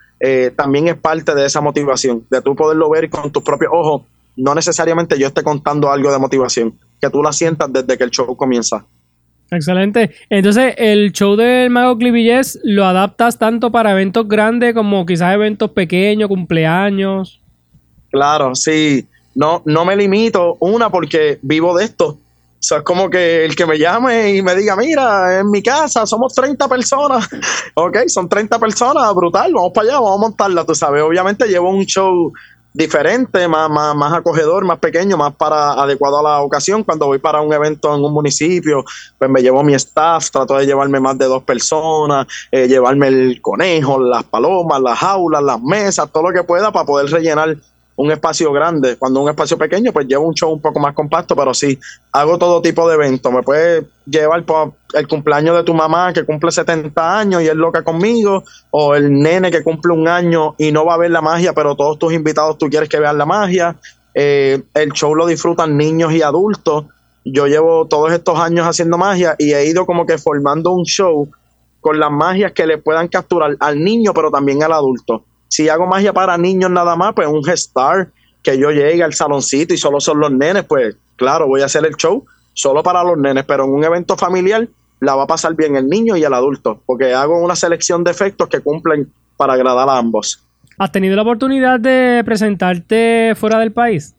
también 0.56 0.88
es 0.88 0.96
parte 0.96 1.36
de 1.36 1.46
esa 1.46 1.60
motivación, 1.60 2.26
de 2.32 2.42
tú 2.42 2.56
poderlo 2.56 2.90
ver 2.90 3.10
con 3.10 3.30
tus 3.30 3.44
propios 3.44 3.72
ojos, 3.74 4.04
no 4.38 4.56
necesariamente 4.56 5.20
yo 5.20 5.28
esté 5.28 5.44
contando 5.44 5.92
algo 5.92 6.12
de 6.12 6.20
motivación, 6.20 6.80
que 7.02 7.10
tú 7.10 7.22
la 7.22 7.34
sientas 7.34 7.72
desde 7.74 7.98
que 7.98 8.04
el 8.06 8.12
show 8.12 8.36
comienza. 8.38 8.86
Excelente. 9.52 10.12
Entonces, 10.30 10.74
el 10.78 11.12
show 11.12 11.36
del 11.36 11.70
Mago 11.70 11.98
Clivillés 11.98 12.60
lo 12.64 12.86
adaptas 12.86 13.38
tanto 13.38 13.72
para 13.72 13.92
eventos 13.92 14.28
grandes 14.28 14.74
como 14.74 15.06
quizás 15.06 15.34
eventos 15.34 15.72
pequeños, 15.72 16.28
cumpleaños. 16.28 17.43
Claro, 18.14 18.54
sí. 18.54 19.08
No, 19.34 19.64
no 19.66 19.84
me 19.86 19.96
limito, 19.96 20.58
una, 20.60 20.92
porque 20.92 21.40
vivo 21.42 21.76
de 21.76 21.86
esto. 21.86 22.10
O 22.10 22.18
sea, 22.60 22.78
es 22.78 22.84
como 22.84 23.10
que 23.10 23.44
el 23.44 23.56
que 23.56 23.66
me 23.66 23.80
llame 23.80 24.36
y 24.36 24.44
me 24.44 24.56
diga, 24.56 24.76
mira, 24.76 25.40
en 25.40 25.50
mi 25.50 25.64
casa 25.64 26.06
somos 26.06 26.32
30 26.36 26.68
personas. 26.68 27.28
ok, 27.74 28.08
son 28.08 28.30
30 28.30 28.60
personas, 28.60 29.12
brutal, 29.16 29.52
vamos 29.52 29.72
para 29.74 29.88
allá, 29.88 30.00
vamos 30.00 30.16
a 30.16 30.22
montarla, 30.22 30.64
tú 30.64 30.76
sabes. 30.76 31.02
Obviamente 31.02 31.48
llevo 31.48 31.72
un 31.72 31.86
show 31.88 32.32
diferente, 32.72 33.48
más, 33.48 33.68
más, 33.70 33.96
más 33.96 34.14
acogedor, 34.14 34.64
más 34.64 34.78
pequeño, 34.78 35.18
más 35.18 35.34
para 35.36 35.74
adecuado 35.74 36.20
a 36.20 36.24
la 36.24 36.42
ocasión. 36.42 36.84
Cuando 36.84 37.08
voy 37.08 37.18
para 37.18 37.42
un 37.42 37.52
evento 37.52 37.96
en 37.96 38.04
un 38.04 38.14
municipio, 38.14 38.86
pues 39.18 39.30
me 39.30 39.42
llevo 39.42 39.64
mi 39.64 39.74
staff, 39.74 40.30
trato 40.30 40.56
de 40.56 40.68
llevarme 40.68 41.00
más 41.00 41.18
de 41.18 41.26
dos 41.26 41.42
personas, 41.44 42.28
eh, 42.52 42.68
llevarme 42.68 43.08
el 43.08 43.42
conejo, 43.42 44.00
las 44.00 44.24
palomas, 44.26 44.80
las 44.82 45.00
jaulas, 45.00 45.42
las 45.42 45.62
mesas, 45.62 46.12
todo 46.12 46.30
lo 46.30 46.34
que 46.34 46.44
pueda 46.44 46.72
para 46.72 46.86
poder 46.86 47.10
rellenar 47.10 47.58
un 47.96 48.12
espacio 48.12 48.52
grande. 48.52 48.98
Cuando 48.98 49.22
un 49.22 49.30
espacio 49.30 49.58
pequeño, 49.58 49.92
pues 49.92 50.08
llevo 50.08 50.28
un 50.28 50.34
show 50.34 50.52
un 50.52 50.62
poco 50.62 50.80
más 50.80 50.94
compacto, 50.94 51.36
pero 51.36 51.54
sí, 51.54 51.80
hago 52.12 52.38
todo 52.38 52.62
tipo 52.62 52.88
de 52.88 52.96
eventos. 52.96 53.32
Me 53.32 53.44
puede 53.44 53.86
llevar 54.06 54.44
el 54.94 55.08
cumpleaños 55.08 55.56
de 55.58 55.64
tu 55.64 55.74
mamá 55.74 56.14
que 56.14 56.26
cumple 56.26 56.52
70 56.52 57.20
años 57.20 57.42
y 57.42 57.48
es 57.48 57.56
loca 57.56 57.84
conmigo, 57.84 58.44
o 58.72 58.96
el 58.96 59.12
nene 59.12 59.52
que 59.52 59.64
cumple 59.64 59.94
un 59.94 60.08
año 60.08 60.56
y 60.58 60.72
no 60.72 60.86
va 60.86 60.96
a 60.96 60.98
ver 60.98 61.12
la 61.12 61.22
magia, 61.22 61.54
pero 61.54 61.76
todos 61.76 62.00
tus 62.00 62.14
invitados 62.14 62.58
tú 62.58 62.70
quieres 62.70 62.90
que 62.90 63.00
vean 63.00 63.18
la 63.18 63.26
magia. 63.26 63.76
Eh, 64.16 64.62
el 64.74 64.92
show 64.92 65.16
lo 65.16 65.26
disfrutan 65.26 65.78
niños 65.78 66.14
y 66.14 66.22
adultos. 66.22 66.86
Yo 67.26 67.48
llevo 67.48 67.88
todos 67.88 68.12
estos 68.12 68.38
años 68.38 68.68
haciendo 68.68 68.98
magia 68.98 69.36
y 69.38 69.54
he 69.54 69.66
ido 69.66 69.86
como 69.86 70.06
que 70.06 70.18
formando 70.18 70.72
un 70.72 70.84
show 70.84 71.30
con 71.80 72.00
las 72.00 72.12
magias 72.12 72.54
que 72.54 72.66
le 72.66 72.78
puedan 72.78 73.08
capturar 73.08 73.56
al 73.60 73.84
niño, 73.84 74.14
pero 74.14 74.32
también 74.32 74.64
al 74.64 74.74
adulto 74.74 75.26
si 75.54 75.70
hago 75.70 75.86
magia 75.86 76.12
para 76.14 76.36
niños 76.36 76.72
nada 76.72 76.96
más, 76.96 77.14
pues 77.14 77.28
un 77.28 77.44
gestar 77.44 78.10
que 78.42 78.58
yo 78.58 78.72
llegue 78.72 79.04
al 79.04 79.14
saloncito 79.14 79.76
y 79.76 79.78
solo 79.78 80.00
son 80.00 80.20
los 80.20 80.32
nenes, 80.32 80.64
pues 80.64 80.96
claro, 81.16 81.46
voy 81.46 81.62
a 81.62 81.66
hacer 81.66 81.86
el 81.86 81.96
show 81.96 82.26
solo 82.54 82.82
para 82.82 83.04
los 83.04 83.20
nenes, 83.20 83.46
pero 83.46 83.66
en 83.66 83.70
un 83.70 83.84
evento 83.84 84.18
familiar 84.18 84.68
la 85.00 85.14
va 85.14 85.26
a 85.26 85.28
pasar 85.28 85.54
bien 85.54 85.76
el 85.76 85.88
niño 85.88 86.18
y 86.18 86.24
el 86.24 86.34
adulto, 86.34 86.82
porque 86.88 87.14
hago 87.14 87.40
una 87.40 87.56
selección 87.56 88.04
de 88.04 88.10
efectos 88.10 88.50
que 88.50 88.62
cumplen 88.62 89.14
para 89.38 89.54
agradar 89.54 89.88
a 89.90 90.00
ambos. 90.00 90.44
¿Has 90.80 90.92
tenido 90.92 91.16
la 91.16 91.22
oportunidad 91.22 91.80
de 91.80 92.24
presentarte 92.26 93.34
fuera 93.36 93.60
del 93.60 93.74
país? 93.74 94.16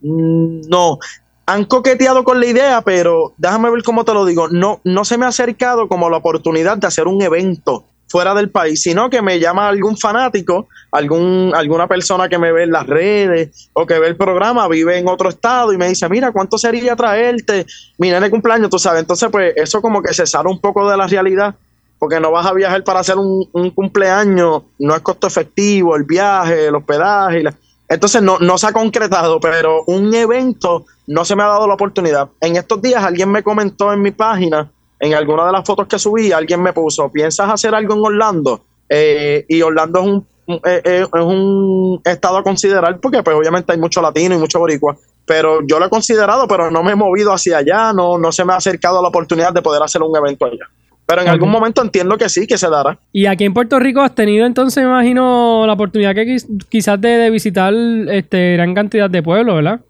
Mm, 0.00 0.70
no, 0.70 0.98
han 1.44 1.66
coqueteado 1.66 2.24
con 2.24 2.40
la 2.40 2.46
idea, 2.46 2.80
pero 2.80 3.34
déjame 3.36 3.70
ver 3.70 3.82
cómo 3.82 4.06
te 4.06 4.14
lo 4.14 4.24
digo. 4.24 4.48
No, 4.48 4.80
no 4.84 5.04
se 5.04 5.18
me 5.18 5.26
ha 5.26 5.28
acercado 5.28 5.86
como 5.86 6.08
la 6.08 6.16
oportunidad 6.16 6.78
de 6.78 6.86
hacer 6.86 7.08
un 7.08 7.20
evento 7.20 7.84
fuera 8.08 8.34
del 8.34 8.50
país, 8.50 8.82
sino 8.82 9.10
que 9.10 9.22
me 9.22 9.38
llama 9.38 9.68
algún 9.68 9.96
fanático, 9.96 10.68
algún, 10.90 11.52
alguna 11.54 11.86
persona 11.86 12.28
que 12.28 12.38
me 12.38 12.52
ve 12.52 12.64
en 12.64 12.72
las 12.72 12.86
redes 12.86 13.70
o 13.74 13.86
que 13.86 13.98
ve 13.98 14.08
el 14.08 14.16
programa, 14.16 14.66
vive 14.68 14.98
en 14.98 15.08
otro 15.08 15.28
estado 15.28 15.72
y 15.72 15.78
me 15.78 15.88
dice, 15.88 16.08
mira, 16.08 16.32
¿cuánto 16.32 16.58
sería 16.58 16.96
traerte 16.96 17.66
mi 17.98 18.10
nene 18.10 18.30
cumpleaños? 18.30 18.70
Tú 18.70 18.78
sabes, 18.78 19.00
entonces 19.00 19.28
pues 19.30 19.52
eso 19.56 19.82
como 19.82 20.02
que 20.02 20.14
se 20.14 20.26
sale 20.26 20.48
un 20.48 20.60
poco 20.60 20.88
de 20.90 20.96
la 20.96 21.06
realidad, 21.06 21.54
porque 21.98 22.20
no 22.20 22.30
vas 22.30 22.46
a 22.46 22.52
viajar 22.52 22.82
para 22.84 23.00
hacer 23.00 23.16
un, 23.16 23.70
cumpleaños, 23.74 24.62
no 24.78 24.94
es 24.94 25.02
costo 25.02 25.26
efectivo, 25.26 25.96
el 25.96 26.04
viaje, 26.04 26.66
el 26.66 26.74
hospedaje. 26.74 27.42
Entonces 27.88 28.22
no, 28.22 28.38
no 28.38 28.56
se 28.56 28.68
ha 28.68 28.72
concretado, 28.72 29.40
pero 29.40 29.82
un 29.86 30.14
evento 30.14 30.86
no 31.06 31.24
se 31.24 31.34
me 31.34 31.42
ha 31.42 31.46
dado 31.46 31.66
la 31.66 31.74
oportunidad. 31.74 32.28
En 32.40 32.56
estos 32.56 32.80
días 32.80 33.02
alguien 33.02 33.30
me 33.30 33.42
comentó 33.42 33.92
en 33.92 34.02
mi 34.02 34.12
página, 34.12 34.70
en 35.00 35.14
alguna 35.14 35.46
de 35.46 35.52
las 35.52 35.64
fotos 35.64 35.86
que 35.86 35.98
subí, 35.98 36.32
alguien 36.32 36.62
me 36.62 36.72
puso, 36.72 37.10
¿piensas 37.10 37.50
hacer 37.50 37.74
algo 37.74 37.94
en 37.94 38.00
Orlando? 38.04 38.60
Eh, 38.88 39.44
y 39.48 39.62
Orlando 39.62 40.00
es 40.00 40.06
un, 40.06 40.26
eh, 40.64 40.82
eh, 40.84 41.06
es 41.12 41.22
un 41.22 42.00
estado 42.04 42.38
a 42.38 42.42
considerar 42.42 42.98
porque 43.00 43.22
pues 43.22 43.36
obviamente 43.36 43.72
hay 43.72 43.78
mucho 43.78 44.00
latino 44.00 44.34
y 44.34 44.38
mucho 44.38 44.58
boricua, 44.58 44.96
pero 45.24 45.60
yo 45.66 45.78
lo 45.78 45.86
he 45.86 45.90
considerado, 45.90 46.48
pero 46.48 46.70
no 46.70 46.82
me 46.82 46.92
he 46.92 46.96
movido 46.96 47.32
hacia 47.32 47.58
allá, 47.58 47.92
no, 47.92 48.18
no 48.18 48.32
se 48.32 48.44
me 48.44 48.54
ha 48.54 48.56
acercado 48.56 49.02
la 49.02 49.08
oportunidad 49.08 49.52
de 49.52 49.62
poder 49.62 49.82
hacer 49.82 50.02
un 50.02 50.16
evento 50.16 50.46
allá. 50.46 50.68
Pero 51.06 51.22
en 51.22 51.28
algún 51.28 51.50
momento 51.50 51.80
entiendo 51.80 52.18
que 52.18 52.28
sí, 52.28 52.46
que 52.46 52.58
se 52.58 52.68
dará. 52.68 52.98
Y 53.12 53.24
aquí 53.24 53.44
en 53.44 53.54
Puerto 53.54 53.78
Rico 53.78 54.02
has 54.02 54.14
tenido 54.14 54.44
entonces, 54.44 54.84
me 54.84 54.90
imagino, 54.90 55.64
la 55.66 55.72
oportunidad 55.72 56.14
que 56.14 56.36
quizás 56.68 57.00
de, 57.00 57.30
visitar 57.30 57.72
este, 58.10 58.52
gran 58.52 58.74
cantidad 58.74 59.08
de 59.08 59.22
pueblos, 59.22 59.54
¿verdad? 59.54 59.80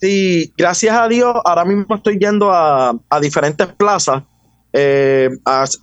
Sí, 0.00 0.52
gracias 0.56 0.96
a 0.96 1.08
Dios, 1.08 1.34
ahora 1.44 1.64
mismo 1.64 1.96
estoy 1.96 2.18
yendo 2.18 2.52
a, 2.52 2.96
diferentes 3.20 3.66
plazas, 3.66 4.22
eh, 4.72 5.30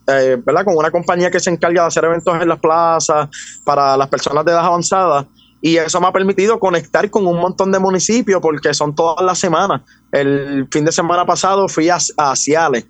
eh, 0.07 0.37
¿verdad? 0.45 0.65
Con 0.65 0.77
una 0.77 0.91
compañía 0.91 1.31
que 1.31 1.39
se 1.39 1.49
encarga 1.49 1.81
de 1.81 1.87
hacer 1.87 2.05
eventos 2.05 2.41
en 2.41 2.47
las 2.47 2.59
plazas 2.59 3.29
para 3.63 3.97
las 3.97 4.07
personas 4.07 4.45
de 4.45 4.51
edad 4.51 4.65
avanzada. 4.65 5.27
Y 5.61 5.77
eso 5.77 5.99
me 5.99 6.07
ha 6.07 6.11
permitido 6.11 6.59
conectar 6.59 7.09
con 7.09 7.25
un 7.25 7.37
montón 7.37 7.71
de 7.71 7.79
municipios 7.79 8.39
porque 8.41 8.73
son 8.73 8.93
todas 8.93 9.25
las 9.25 9.39
semanas. 9.39 9.81
El 10.11 10.67
fin 10.71 10.85
de 10.85 10.91
semana 10.91 11.25
pasado 11.25 11.67
fui 11.67 11.89
a, 11.89 11.97
a 12.17 12.35
Ciales 12.35 12.85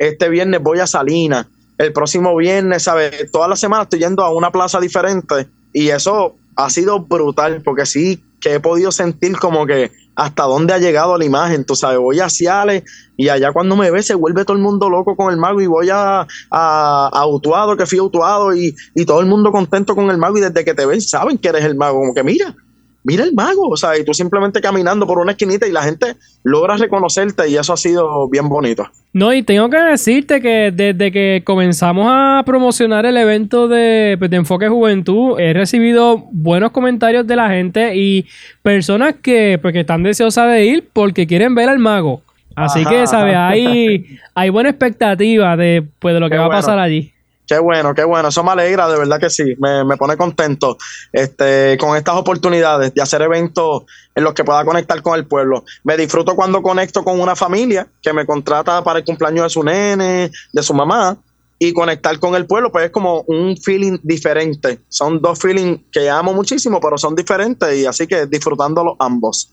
este 0.00 0.30
viernes 0.30 0.62
voy 0.62 0.80
a 0.80 0.86
Salinas, 0.86 1.46
el 1.76 1.92
próximo 1.92 2.34
viernes, 2.34 2.84
¿sabes? 2.84 3.30
Toda 3.30 3.46
la 3.48 3.56
semana 3.56 3.82
estoy 3.82 4.00
yendo 4.00 4.24
a 4.24 4.34
una 4.34 4.50
plaza 4.50 4.80
diferente 4.80 5.46
y 5.74 5.90
eso 5.90 6.36
ha 6.56 6.70
sido 6.70 7.00
brutal 7.00 7.62
porque 7.62 7.84
sí 7.84 8.24
que 8.40 8.54
he 8.54 8.60
podido 8.60 8.90
sentir 8.92 9.38
como 9.38 9.66
que 9.66 9.92
hasta 10.14 10.44
dónde 10.44 10.74
ha 10.74 10.78
llegado 10.78 11.16
la 11.16 11.24
imagen, 11.24 11.64
tú 11.64 11.74
sabes, 11.74 11.98
voy 11.98 12.20
a 12.20 12.28
Ciales 12.28 12.84
y 13.16 13.28
allá 13.28 13.52
cuando 13.52 13.76
me 13.76 13.90
ve 13.90 14.02
se 14.02 14.14
vuelve 14.14 14.44
todo 14.44 14.56
el 14.56 14.62
mundo 14.62 14.90
loco 14.90 15.16
con 15.16 15.32
el 15.32 15.38
mago 15.38 15.60
y 15.60 15.66
voy 15.66 15.88
a, 15.90 16.26
a, 16.50 17.10
a 17.12 17.26
Utuado, 17.26 17.76
que 17.76 17.86
fui 17.86 17.98
a 17.98 18.02
Utuado 18.02 18.54
y, 18.54 18.74
y 18.94 19.04
todo 19.04 19.20
el 19.20 19.26
mundo 19.26 19.50
contento 19.52 19.94
con 19.94 20.10
el 20.10 20.18
mago 20.18 20.38
y 20.38 20.40
desde 20.40 20.64
que 20.64 20.74
te 20.74 20.86
ven 20.86 21.00
saben 21.00 21.38
que 21.38 21.48
eres 21.48 21.64
el 21.64 21.76
mago, 21.76 21.98
como 21.98 22.14
que 22.14 22.22
mira, 22.22 22.54
mira 23.04 23.24
el 23.24 23.34
mago, 23.34 23.68
o 23.68 23.76
sea, 23.76 23.98
y 23.98 24.04
tú 24.04 24.14
simplemente 24.14 24.60
caminando 24.60 25.06
por 25.06 25.18
una 25.18 25.32
esquinita 25.32 25.66
y 25.66 25.72
la 25.72 25.82
gente 25.82 26.16
logra 26.42 26.76
reconocerte 26.76 27.48
y 27.48 27.56
eso 27.56 27.72
ha 27.72 27.76
sido 27.76 28.28
bien 28.28 28.48
bonito. 28.48 28.88
No, 29.12 29.32
y 29.32 29.42
tengo 29.42 29.68
que 29.68 29.78
decirte 29.78 30.40
que 30.40 30.70
desde 30.72 31.10
que 31.10 31.42
comenzamos 31.44 32.06
a 32.08 32.42
promocionar 32.46 33.06
el 33.06 33.16
evento 33.16 33.66
de, 33.66 34.16
pues, 34.18 34.32
Enfoque 34.32 34.68
Juventud, 34.68 35.38
he 35.40 35.52
recibido 35.52 36.26
buenos 36.30 36.70
comentarios 36.70 37.26
de 37.26 37.36
la 37.36 37.48
gente 37.48 37.96
y 37.96 38.26
personas 38.62 39.16
que, 39.20 39.58
pues, 39.60 39.74
están 39.74 40.04
deseosas 40.04 40.52
de 40.52 40.64
ir 40.64 40.88
porque 40.92 41.26
quieren 41.26 41.54
ver 41.54 41.68
al 41.68 41.80
mago. 41.80 42.22
Así 42.54 42.84
que, 42.84 43.06
¿sabes? 43.06 43.34
Hay, 43.36 44.18
hay 44.34 44.50
buena 44.50 44.70
expectativa 44.70 45.56
de, 45.56 45.84
pues, 45.98 46.14
de 46.14 46.20
lo 46.20 46.30
que 46.30 46.36
va 46.36 46.46
a 46.46 46.50
pasar 46.50 46.78
allí. 46.78 47.12
Qué 47.50 47.58
bueno, 47.58 47.96
qué 47.96 48.04
bueno. 48.04 48.28
Eso 48.28 48.44
me 48.44 48.52
alegra, 48.52 48.88
de 48.88 48.96
verdad 48.96 49.18
que 49.18 49.28
sí. 49.28 49.56
Me, 49.58 49.96
pone 49.96 50.16
contento 50.16 50.78
este, 51.12 51.76
con 51.80 51.96
estas 51.96 52.14
oportunidades 52.14 52.94
de 52.94 53.02
hacer 53.02 53.22
eventos 53.22 53.82
en 54.14 54.22
los 54.22 54.34
que 54.34 54.44
pueda 54.44 54.64
conectar 54.64 55.02
con 55.02 55.18
el 55.18 55.26
pueblo. 55.26 55.64
Me 55.82 55.96
disfruto 55.96 56.36
cuando 56.36 56.62
conecto 56.62 57.02
con 57.02 57.20
una 57.20 57.34
familia 57.34 57.88
que 58.00 58.12
me 58.12 58.24
contrata 58.24 58.84
para 58.84 59.00
el 59.00 59.04
cumpleaños 59.04 59.46
de 59.46 59.50
su 59.50 59.64
nene, 59.64 60.30
de 60.52 60.62
su 60.62 60.72
mamá, 60.74 61.18
y 61.58 61.72
conectar 61.72 62.20
con 62.20 62.36
el 62.36 62.46
pueblo, 62.46 62.70
pues 62.70 62.84
es 62.84 62.92
como 62.92 63.22
un 63.22 63.56
feeling 63.56 63.98
diferente. 64.04 64.78
Son 64.88 65.20
dos 65.20 65.40
feelings 65.40 65.80
que 65.90 66.08
amo 66.08 66.32
muchísimo, 66.32 66.78
pero 66.80 66.98
son 66.98 67.16
diferentes 67.16 67.76
y 67.76 67.84
así 67.84 68.06
que 68.06 68.26
disfrutándolos 68.26 68.94
ambos. 69.00 69.50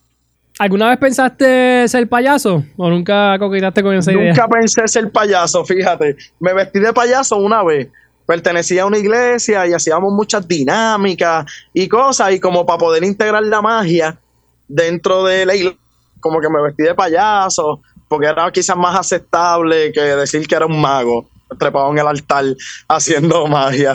¿Alguna 0.60 0.90
vez 0.90 0.98
pensaste 0.98 1.88
ser 1.88 2.10
payaso 2.10 2.64
o 2.78 2.90
nunca 2.90 3.38
coquetaste 3.38 3.84
con 3.84 3.96
esa 3.96 4.12
idea? 4.12 4.30
Nunca 4.30 4.48
pensé 4.48 4.88
ser 4.88 5.12
payaso, 5.12 5.64
fíjate. 5.64 6.16
Me 6.40 6.54
vestí 6.54 6.80
de 6.80 6.94
payaso 6.94 7.38
una 7.38 7.64
vez. 7.64 7.90
Pertenecía 8.26 8.84
a 8.84 8.86
una 8.86 8.98
iglesia 8.98 9.68
y 9.68 9.74
hacíamos 9.74 10.12
muchas 10.12 10.48
dinámicas 10.48 11.46
y 11.74 11.88
cosas 11.88 12.34
y 12.34 12.40
como 12.40 12.66
para 12.66 12.80
poder 12.80 13.04
integrar 13.04 13.44
la 13.44 13.62
magia 13.62 14.18
dentro 14.68 15.24
de 15.24 15.46
la 15.46 15.56
iglesia, 15.56 15.80
como 16.20 16.42
que 16.42 16.50
me 16.50 16.62
vestí 16.62 16.84
de 16.84 16.96
payaso 16.96 17.82
porque 18.08 18.28
era 18.28 18.52
quizás 18.52 18.78
más 18.78 18.98
aceptable 18.98 19.92
que 19.92 20.02
decir 20.02 20.48
que 20.48 20.56
era 20.56 20.66
un 20.66 20.80
mago 20.80 21.30
trepado 21.60 21.92
en 21.92 22.00
el 22.00 22.08
altar 22.08 22.46
haciendo 22.88 23.48
magia. 23.48 23.94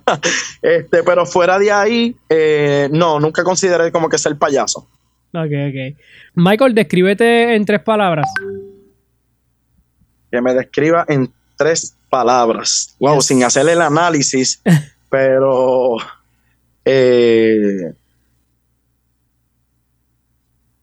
este, 0.62 1.02
pero 1.02 1.26
fuera 1.26 1.58
de 1.58 1.70
ahí, 1.70 2.16
eh, 2.28 2.88
no, 2.92 3.20
nunca 3.20 3.44
consideré 3.44 3.92
como 3.92 4.08
que 4.08 4.18
ser 4.18 4.36
payaso. 4.36 4.86
Ok, 5.32 5.52
ok. 5.68 5.96
Michael, 6.34 6.74
descríbete 6.74 7.54
en 7.54 7.64
tres 7.64 7.80
palabras. 7.80 8.26
Que 10.30 10.40
me 10.40 10.54
describa 10.54 11.04
en 11.08 11.32
tres 11.56 11.96
palabras. 12.08 12.96
Wow, 12.98 13.22
sin 13.22 13.44
hacer 13.44 13.68
el 13.68 13.80
análisis, 13.80 14.60
pero 15.08 15.96
eh, 16.84 17.92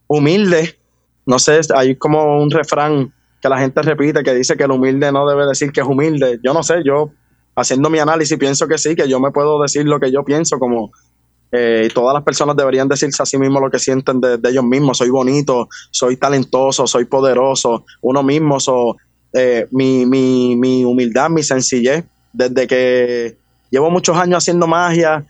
humilde. 0.08 0.78
No 1.26 1.40
sé, 1.40 1.60
hay 1.76 1.96
como 1.98 2.42
un 2.42 2.50
refrán 2.50 3.14
que 3.42 3.50
la 3.50 3.60
gente 3.60 3.82
repite 3.82 4.24
que 4.24 4.34
dice 4.34 4.56
que 4.56 4.64
el 4.64 4.72
humilde 4.72 5.12
no 5.12 5.28
debe 5.28 5.46
decir 5.46 5.72
que 5.72 5.82
es 5.82 5.88
humilde. 5.88 6.40
Yo 6.42 6.54
no 6.54 6.64
sé, 6.64 6.84
yo 6.86 7.12
haciendo 7.56 7.90
mi 7.90 8.00
análisis 8.00 8.38
pienso 8.38 8.68
que 8.68 8.78
sí, 8.78 8.96
que 8.96 9.10
yo 9.10 9.20
me 9.20 9.32
puedo 9.32 9.62
decir 9.62 9.86
lo 9.86 10.00
que 10.00 10.12
yo 10.12 10.24
pienso 10.24 10.58
como 10.58 10.92
eh, 11.52 11.90
todas 11.94 12.14
las 12.14 12.24
personas 12.24 12.56
deberían 12.56 12.88
decirse 12.88 13.24
a 13.24 13.26
sí 13.26 13.38
mismos 13.38 13.62
lo 13.62 13.72
que 13.72 13.80
sienten 13.80 14.20
de, 14.20 14.40
ellos 14.50 14.64
mismos. 14.64 14.98
Soy 14.98 15.10
bonito, 15.10 15.70
soy 15.92 16.18
talentoso, 16.18 16.88
soy 16.88 17.06
poderoso, 17.06 17.86
uno 18.02 18.24
mismo. 18.24 18.58
Eh, 19.34 19.68
mi, 19.72 20.06
mi, 20.06 20.56
mi 20.56 20.84
humildad, 20.84 21.30
mi 21.30 21.44
sencillez. 21.44 22.04
Desde 22.34 22.68
que 22.68 23.38
llevo 23.72 23.90
muchos 23.90 24.18
años 24.18 24.44
haciendo 24.44 24.68
magia 24.68 25.26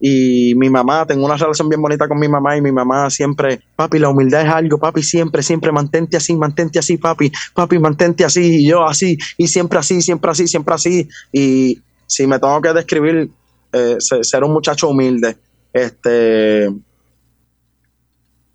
y 0.00 0.54
mi 0.56 0.70
mamá, 0.70 1.06
tengo 1.06 1.24
una 1.26 1.36
relación 1.36 1.68
bien 1.68 1.80
bonita 1.80 2.08
con 2.08 2.18
mi 2.18 2.28
mamá 2.28 2.56
y 2.56 2.62
mi 2.62 2.72
mamá 2.72 3.10
siempre, 3.10 3.60
papi, 3.76 3.98
la 3.98 4.08
humildad 4.08 4.42
es 4.46 4.48
algo, 4.48 4.78
papi, 4.78 5.02
siempre, 5.02 5.42
siempre, 5.42 5.70
mantente 5.72 6.16
así, 6.16 6.34
mantente 6.34 6.78
así, 6.78 6.96
papi, 6.96 7.30
papi, 7.54 7.78
mantente 7.78 8.24
así, 8.24 8.62
y 8.62 8.68
yo 8.68 8.86
así, 8.86 9.18
y 9.36 9.46
siempre 9.46 9.78
así, 9.78 10.00
siempre 10.00 10.30
así, 10.30 10.48
siempre 10.48 10.74
así. 10.74 11.08
Y 11.32 11.82
si 12.06 12.26
me 12.26 12.38
tengo 12.38 12.62
que 12.62 12.72
describir, 12.72 13.30
eh, 13.72 13.96
ser 13.98 14.42
un 14.42 14.52
muchacho 14.52 14.88
humilde 14.88 15.36
este 15.72 16.68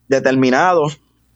determinado. 0.07 0.87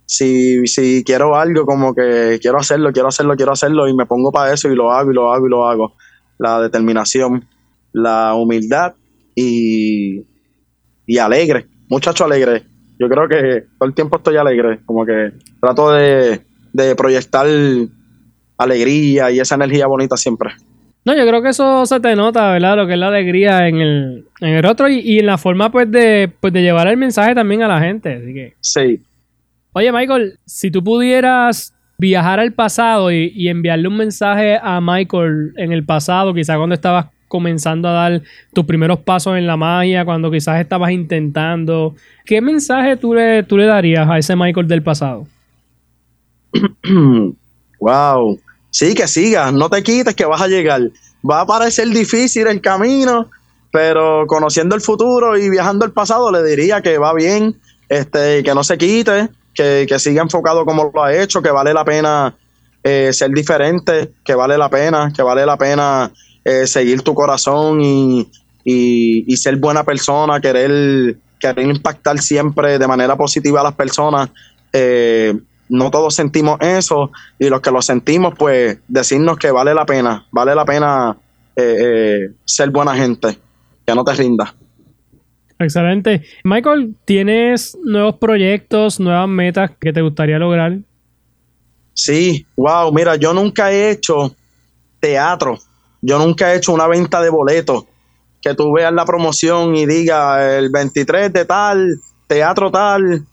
Si, 0.05 0.65
si 0.65 1.03
quiero 1.03 1.35
algo, 1.35 1.65
como 1.65 1.93
que 1.93 2.39
quiero 2.41 2.57
hacerlo, 2.57 2.91
quiero 2.91 3.09
hacerlo, 3.09 3.35
quiero 3.35 3.51
hacerlo, 3.51 3.87
y 3.87 3.93
me 3.95 4.05
pongo 4.05 4.31
para 4.31 4.53
eso 4.53 4.69
y 4.69 4.75
lo 4.75 4.91
hago 4.91 5.11
y 5.11 5.13
lo 5.13 5.31
hago 5.31 5.45
y 5.45 5.49
lo 5.49 5.67
hago. 5.67 5.93
La 6.39 6.59
determinación, 6.61 7.47
la 7.93 8.33
humildad 8.33 8.95
y, 9.35 10.25
y 11.05 11.17
alegre, 11.17 11.67
muchacho 11.89 12.25
alegre. 12.25 12.65
Yo 12.99 13.07
creo 13.07 13.27
que 13.29 13.67
todo 13.77 13.87
el 13.87 13.95
tiempo 13.95 14.17
estoy 14.17 14.37
alegre, 14.37 14.81
como 14.85 15.05
que 15.05 15.31
trato 15.61 15.91
de, 15.91 16.41
de 16.73 16.95
proyectar 16.95 17.47
alegría 18.57 19.31
y 19.31 19.39
esa 19.39 19.55
energía 19.55 19.87
bonita 19.87 20.17
siempre. 20.17 20.51
No, 21.05 21.15
yo 21.15 21.25
creo 21.25 21.41
que 21.41 21.49
eso 21.49 21.85
se 21.85 21.99
te 21.99 22.15
nota, 22.15 22.51
¿verdad? 22.51 22.75
Lo 22.75 22.85
que 22.85 22.93
es 22.93 22.99
la 22.99 23.07
alegría 23.07 23.67
en 23.67 23.77
el, 23.77 24.25
en 24.41 24.49
el 24.49 24.65
otro 24.65 24.89
y, 24.89 25.19
en 25.19 25.25
la 25.25 25.37
forma, 25.37 25.71
pues 25.71 25.89
de, 25.89 26.31
pues, 26.39 26.53
de 26.53 26.61
llevar 26.61 26.87
el 26.87 26.97
mensaje 26.97 27.33
también 27.33 27.63
a 27.63 27.67
la 27.67 27.79
gente. 27.79 28.15
Así 28.15 28.33
que. 28.33 28.53
Sí. 28.59 29.01
Oye, 29.73 29.91
Michael, 29.91 30.37
si 30.45 30.69
tú 30.71 30.83
pudieras 30.83 31.73
viajar 31.97 32.39
al 32.39 32.53
pasado 32.53 33.11
y, 33.11 33.47
enviarle 33.47 33.87
un 33.87 33.97
mensaje 33.97 34.59
a 34.61 34.79
Michael 34.81 35.53
en 35.57 35.71
el 35.71 35.83
pasado, 35.83 36.33
quizás 36.33 36.57
cuando 36.57 36.75
estabas 36.75 37.07
comenzando 37.27 37.87
a 37.87 37.91
dar 37.91 38.21
tus 38.53 38.65
primeros 38.65 38.99
pasos 38.99 39.37
en 39.37 39.45
la 39.45 39.55
magia, 39.55 40.03
cuando 40.03 40.31
quizás 40.31 40.59
estabas 40.59 40.91
intentando, 40.91 41.95
¿qué 42.25 42.41
mensaje 42.41 42.97
tú 42.97 43.13
le, 43.13 43.43
tú 43.43 43.57
le 43.57 43.65
darías 43.65 44.09
a 44.09 44.17
ese 44.17 44.35
Michael 44.35 44.67
del 44.67 44.81
pasado? 44.81 45.27
wow. 47.79 48.39
Sí, 48.71 48.93
que 48.93 49.07
sigas, 49.07 49.51
no 49.53 49.69
te 49.69 49.81
quites 49.83 50.15
que 50.15 50.25
vas 50.25 50.41
a 50.41 50.47
llegar. 50.47 50.81
Va 51.29 51.41
a 51.41 51.45
parecer 51.45 51.87
difícil 51.89 52.47
el 52.47 52.61
camino, 52.61 53.29
pero 53.71 54.25
conociendo 54.27 54.75
el 54.75 54.81
futuro 54.81 55.37
y 55.37 55.49
viajando 55.49 55.85
al 55.85 55.91
pasado 55.91 56.31
le 56.31 56.43
diría 56.43 56.81
que 56.81 56.97
va 56.97 57.13
bien, 57.13 57.59
este, 57.87 58.43
que 58.43 58.53
no 58.53 58.63
se 58.63 58.77
quite, 58.77 59.29
que, 59.53 59.99
siga 59.99 60.21
enfocado 60.21 60.65
como 60.65 60.91
lo 60.93 61.03
ha 61.03 61.13
hecho, 61.13 61.41
que 61.41 61.51
vale 61.51 61.73
la 61.73 61.83
pena 61.83 62.35
eh, 62.83 63.11
ser 63.11 63.31
diferente, 63.31 64.13
que 64.23 64.35
vale 64.35 64.57
la 64.57 64.69
pena, 64.69 65.11
que 65.13 65.21
vale 65.21 65.45
la 65.45 65.57
pena 65.57 66.11
eh, 66.45 66.65
seguir 66.65 67.01
tu 67.01 67.13
corazón 67.13 67.81
y, 67.81 68.29
y, 68.63 69.37
ser 69.37 69.57
buena 69.57 69.83
persona, 69.83 70.39
querer, 70.39 71.17
querer 71.39 71.65
impactar 71.65 72.19
siempre 72.19 72.77
de 72.77 72.87
manera 72.87 73.17
positiva 73.17 73.61
a 73.61 73.63
las 73.63 73.73
personas. 73.73 74.29
Eh, 74.71 75.35
no 75.69 75.91
todos 75.91 76.15
sentimos 76.15 76.57
eso 76.61 77.11
y 77.37 77.47
los 77.47 77.61
que 77.61 77.71
lo 77.71 77.81
sentimos, 77.81 78.33
pues 78.37 78.79
decirnos 78.87 79.37
que 79.37 79.51
vale 79.51 79.73
la 79.73 79.85
pena, 79.85 80.25
vale 80.31 80.55
la 80.55 80.65
pena 80.65 81.15
eh, 81.55 81.77
eh, 81.79 82.31
ser 82.43 82.71
buena 82.71 82.95
gente, 82.95 83.37
que 83.85 83.95
no 83.95 84.03
te 84.03 84.13
rindas. 84.13 84.53
Excelente. 85.59 86.23
Michael, 86.43 86.95
¿tienes 87.05 87.77
nuevos 87.83 88.15
proyectos, 88.15 88.99
nuevas 88.99 89.27
metas 89.27 89.71
que 89.79 89.91
te 89.91 90.01
gustaría 90.01 90.39
lograr? 90.39 90.79
Sí, 91.93 92.45
wow, 92.55 92.93
mira, 92.93 93.17
yo 93.17 93.33
nunca 93.33 93.71
he 93.71 93.91
hecho 93.91 94.33
teatro, 95.01 95.57
yo 96.01 96.17
nunca 96.17 96.53
he 96.53 96.57
hecho 96.57 96.71
una 96.71 96.87
venta 96.87 97.21
de 97.21 97.29
boletos, 97.29 97.83
que 98.41 98.55
tú 98.55 98.71
veas 98.71 98.93
la 98.93 99.03
promoción 99.03 99.75
y 99.75 99.85
diga 99.85 100.57
el 100.57 100.69
23 100.69 101.33
de 101.33 101.43
tal, 101.43 101.99
teatro 102.27 102.71
tal, 102.71 103.25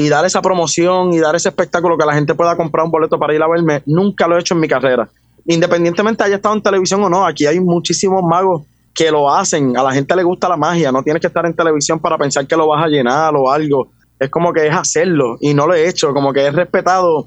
y 0.00 0.08
dar 0.08 0.24
esa 0.24 0.40
promoción 0.40 1.12
y 1.12 1.18
dar 1.18 1.34
ese 1.34 1.48
espectáculo 1.48 1.98
que 1.98 2.06
la 2.06 2.14
gente 2.14 2.32
pueda 2.32 2.56
comprar 2.56 2.84
un 2.84 2.92
boleto 2.92 3.18
para 3.18 3.34
ir 3.34 3.42
a 3.42 3.48
verme, 3.48 3.82
nunca 3.84 4.28
lo 4.28 4.36
he 4.36 4.40
hecho 4.40 4.54
en 4.54 4.60
mi 4.60 4.68
carrera. 4.68 5.08
independientemente 5.44 6.22
haya 6.22 6.36
estado 6.36 6.54
en 6.54 6.62
televisión 6.62 7.02
o 7.02 7.08
no, 7.08 7.26
aquí 7.26 7.46
hay 7.46 7.58
muchísimos 7.58 8.22
magos 8.22 8.62
que 8.94 9.10
lo 9.10 9.28
hacen. 9.28 9.76
A 9.76 9.82
la 9.82 9.90
gente 9.90 10.14
le 10.14 10.22
gusta 10.22 10.48
la 10.48 10.56
magia, 10.56 10.92
no 10.92 11.02
tienes 11.02 11.20
que 11.20 11.26
estar 11.26 11.44
en 11.46 11.52
televisión 11.52 11.98
para 11.98 12.16
pensar 12.16 12.46
que 12.46 12.54
lo 12.54 12.68
vas 12.68 12.84
a 12.84 12.86
llenar 12.86 13.34
o 13.34 13.50
algo. 13.50 13.88
Es 14.20 14.30
como 14.30 14.52
que 14.52 14.68
es 14.68 14.72
hacerlo 14.72 15.36
y 15.40 15.52
no 15.52 15.66
lo 15.66 15.74
he 15.74 15.88
hecho, 15.88 16.14
como 16.14 16.32
que 16.32 16.42
he 16.42 16.50
respetado 16.52 17.26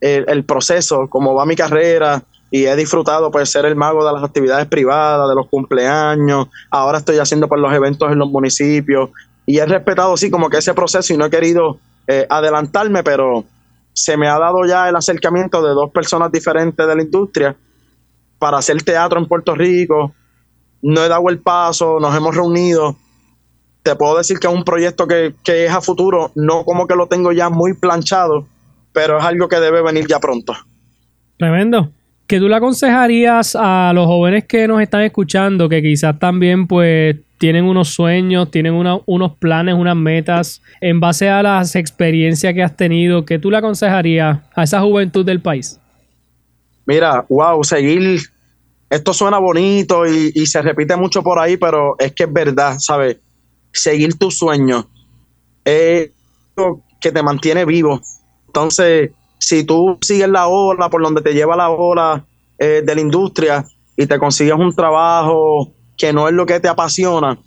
el, 0.00 0.42
proceso, 0.44 1.08
como 1.10 1.34
va 1.34 1.44
mi 1.44 1.54
carrera 1.54 2.22
y 2.50 2.64
he 2.64 2.74
disfrutado 2.76 3.30
pues 3.30 3.50
ser 3.50 3.66
el 3.66 3.76
mago 3.76 4.06
de 4.06 4.14
las 4.14 4.24
actividades 4.24 4.68
privadas, 4.68 5.28
de 5.28 5.34
los 5.34 5.48
cumpleaños. 5.48 6.46
Ahora 6.70 6.96
estoy 6.96 7.18
haciendo 7.18 7.46
pues, 7.46 7.60
los 7.60 7.74
eventos 7.74 8.10
en 8.10 8.18
los 8.18 8.30
municipios 8.30 9.10
y 9.44 9.58
he 9.58 9.66
respetado 9.66 10.16
sí 10.16 10.30
como 10.30 10.48
que 10.48 10.56
ese 10.56 10.72
proceso 10.72 11.12
y 11.12 11.18
no 11.18 11.26
he 11.26 11.30
querido 11.30 11.78
eh, 12.06 12.26
adelantarme, 12.28 13.02
pero 13.02 13.44
se 13.92 14.16
me 14.16 14.28
ha 14.28 14.38
dado 14.38 14.64
ya 14.66 14.88
el 14.88 14.96
acercamiento 14.96 15.62
de 15.62 15.70
dos 15.70 15.90
personas 15.90 16.30
diferentes 16.30 16.86
de 16.86 16.94
la 16.94 17.02
industria 17.02 17.56
para 18.38 18.58
hacer 18.58 18.82
teatro 18.82 19.18
en 19.18 19.26
Puerto 19.26 19.54
Rico, 19.54 20.14
no 20.82 21.04
he 21.04 21.08
dado 21.08 21.28
el 21.30 21.38
paso, 21.38 21.98
nos 21.98 22.14
hemos 22.14 22.34
reunido. 22.34 22.96
Te 23.82 23.96
puedo 23.96 24.18
decir 24.18 24.38
que 24.38 24.46
es 24.46 24.52
un 24.52 24.64
proyecto 24.64 25.06
que, 25.06 25.34
es 25.44 25.70
a 25.72 25.80
futuro, 25.80 26.32
no 26.34 26.64
como 26.64 26.86
que 26.86 26.94
lo 26.94 27.06
tengo 27.06 27.32
ya 27.32 27.48
muy 27.48 27.74
planchado, 27.74 28.46
pero 28.92 29.18
es 29.18 29.24
algo 29.24 29.48
que 29.48 29.60
debe 29.60 29.82
venir 29.82 30.06
ya 30.06 30.20
pronto. 30.20 30.54
Tremendo. 31.38 31.90
¿Qué 32.26 32.40
tú 32.40 32.48
le 32.48 32.56
aconsejarías 32.56 33.56
a 33.58 33.92
los 33.94 34.06
jóvenes 34.06 34.44
que 34.44 34.66
nos 34.66 34.80
están 34.80 35.02
escuchando, 35.02 35.68
que 35.68 35.80
quizás 35.80 36.18
también 36.18 36.66
pues 36.66 37.16
tienen 37.38 37.64
unos 37.64 37.88
sueños, 37.88 38.50
tienen 38.50 38.72
unos 38.72 39.32
planes, 39.38 39.74
unas 39.74 39.96
metas, 39.96 40.62
en 40.80 41.00
base 41.00 41.28
a 41.28 41.42
las 41.42 41.76
experiencias 41.76 42.52
que 42.54 42.62
has 42.62 42.76
tenido, 42.76 43.24
¿qué 43.24 43.38
tú 43.38 43.50
le 43.50 43.58
aconsejarías 43.58 44.38
a 44.54 44.62
esa 44.62 44.80
juventud 44.80 45.24
del 45.24 45.40
país? 45.40 45.78
Mira, 46.86 47.24
wow, 47.28 47.62
seguir 47.62 48.20
esto 48.88 49.12
suena 49.12 49.38
bonito 49.38 50.06
y, 50.06 50.46
se 50.46 50.62
repite 50.62 50.96
mucho 50.96 51.22
por 51.22 51.38
ahí, 51.38 51.56
pero 51.56 51.96
es 51.98 52.12
que 52.12 52.24
es 52.24 52.32
verdad, 52.32 52.76
¿sabes? 52.78 53.18
Seguir 53.72 54.16
tus 54.16 54.38
sueños 54.38 54.86
es 55.64 56.10
que 57.00 57.12
te 57.12 57.22
mantiene 57.22 57.64
vivo. 57.64 58.00
Entonces, 58.46 59.10
si 59.38 59.64
tú 59.64 59.98
sigues 60.00 60.28
la 60.28 60.48
ola 60.48 60.88
por 60.88 61.02
donde 61.02 61.22
te 61.22 61.34
lleva 61.34 61.56
la 61.56 61.70
ola 61.70 62.24
eh, 62.58 62.82
de 62.84 62.94
la 62.94 63.00
industria 63.00 63.64
y 63.96 64.06
te 64.06 64.18
consigues 64.18 64.54
un 64.54 64.74
trabajo 64.74 65.72
que 65.96 66.12
no 66.12 66.28
es 66.28 66.34
lo 66.34 66.46
que 66.46 66.60
te 66.60 66.68
apasiona, 66.68 67.38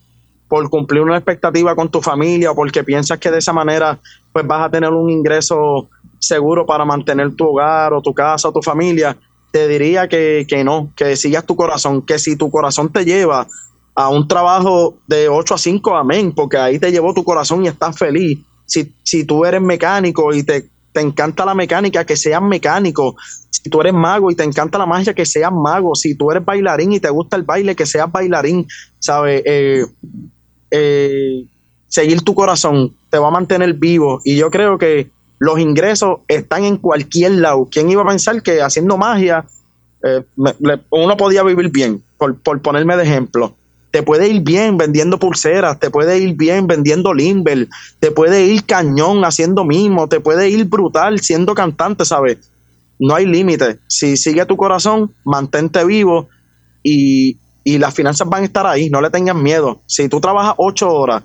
por 0.49 0.67
cumplir 0.69 1.03
una 1.03 1.15
expectativa 1.15 1.75
con 1.75 1.89
tu 1.89 2.01
familia 2.01 2.51
o 2.51 2.55
porque 2.55 2.83
piensas 2.83 3.19
que 3.19 3.29
de 3.29 3.37
esa 3.37 3.53
manera 3.53 3.99
pues 4.33 4.45
vas 4.45 4.65
a 4.65 4.71
tener 4.71 4.91
un 4.91 5.09
ingreso 5.09 5.87
seguro 6.17 6.65
para 6.65 6.83
mantener 6.83 7.35
tu 7.35 7.45
hogar 7.45 7.93
o 7.93 8.01
tu 8.01 8.13
casa 8.13 8.49
o 8.49 8.51
tu 8.51 8.61
familia, 8.61 9.15
te 9.51 9.67
diría 9.67 10.07
que, 10.07 10.45
no, 10.65 10.91
que 10.95 11.15
sigas 11.15 11.45
tu 11.45 11.55
corazón, 11.55 12.01
que 12.01 12.19
si 12.19 12.35
tu 12.35 12.49
corazón 12.49 12.91
te 12.91 13.05
lleva 13.05 13.47
a 13.95 14.09
un 14.09 14.27
trabajo 14.27 14.97
de 15.07 15.29
8 15.29 15.53
a 15.53 15.57
5, 15.57 15.95
amén, 15.95 16.33
porque 16.33 16.57
ahí 16.57 16.79
te 16.79 16.91
llevó 16.91 17.13
tu 17.13 17.23
corazón 17.23 17.63
y 17.65 17.67
estás 17.67 17.97
feliz. 17.97 18.39
Si, 18.65 18.93
si 19.03 19.23
tú 19.25 19.45
eres 19.45 19.61
mecánico 19.61 20.33
y 20.33 20.43
te, 20.43 20.69
te 20.99 21.05
encanta 21.05 21.45
la 21.45 21.55
mecánica, 21.55 22.05
que 22.05 22.17
seas 22.17 22.41
mecánico. 22.41 23.15
Si 23.49 23.69
tú 23.69 23.79
eres 23.79 23.93
mago 23.93 24.29
y 24.31 24.35
te 24.35 24.43
encanta 24.43 24.77
la 24.77 24.85
magia, 24.85 25.13
que 25.13 25.25
seas 25.25 25.51
mago. 25.51 25.95
Si 25.95 26.15
tú 26.15 26.29
eres 26.29 26.43
bailarín 26.43 26.91
y 26.91 26.99
te 26.99 27.09
gusta 27.09 27.37
el 27.37 27.43
baile, 27.43 27.73
que 27.73 27.85
seas 27.85 28.11
bailarín. 28.11 28.67
¿Sabes? 28.99 29.41
Eh, 29.45 29.85
eh, 30.71 31.45
seguir 31.87 32.21
tu 32.21 32.35
corazón 32.35 32.97
te 33.09 33.17
va 33.17 33.29
a 33.29 33.31
mantener 33.31 33.73
vivo. 33.75 34.19
Y 34.25 34.35
yo 34.35 34.51
creo 34.51 34.77
que 34.77 35.09
los 35.37 35.57
ingresos 35.57 36.19
están 36.27 36.65
en 36.65 36.75
cualquier 36.75 37.31
lado. 37.31 37.69
¿Quién 37.71 37.89
iba 37.89 38.01
a 38.01 38.07
pensar 38.07 38.43
que 38.43 38.61
haciendo 38.61 38.97
magia 38.97 39.45
eh, 40.03 40.25
uno 40.89 41.15
podía 41.15 41.43
vivir 41.43 41.69
bien? 41.69 42.03
Por, 42.17 42.61
ponerme 42.61 42.97
de 42.97 43.03
ejemplo. 43.03 43.55
Te 43.91 44.03
puede 44.03 44.27
ir 44.27 44.41
bien 44.41 44.77
vendiendo 44.77 45.17
pulseras, 45.17 45.79
te 45.79 45.89
puede 45.89 46.19
ir 46.19 46.35
bien 46.35 46.67
vendiendo 46.67 47.13
limber, 47.13 47.67
te 47.99 48.11
puede 48.11 48.45
ir 48.45 48.65
cañón 48.65 49.23
haciendo 49.25 49.65
mismo, 49.65 50.07
te 50.07 50.19
puede 50.19 50.49
ir 50.49 50.65
brutal 50.65 51.19
siendo 51.19 51.55
cantante, 51.55 52.05
¿sabes? 52.05 52.37
No 52.99 53.15
hay 53.15 53.25
límite. 53.25 53.79
Si 53.87 54.17
sigue 54.17 54.45
tu 54.45 54.57
corazón, 54.57 55.11
mantente 55.23 55.83
vivo 55.85 56.27
y, 56.83 57.37
y 57.63 57.77
las 57.77 57.93
finanzas 57.93 58.27
van 58.29 58.43
a 58.43 58.45
estar 58.45 58.67
ahí, 58.67 58.89
no 58.89 59.01
le 59.01 59.09
tengas 59.09 59.35
miedo. 59.35 59.81
Si 59.85 60.07
tú 60.09 60.19
trabajas 60.19 60.53
ocho 60.57 60.89
horas 60.89 61.23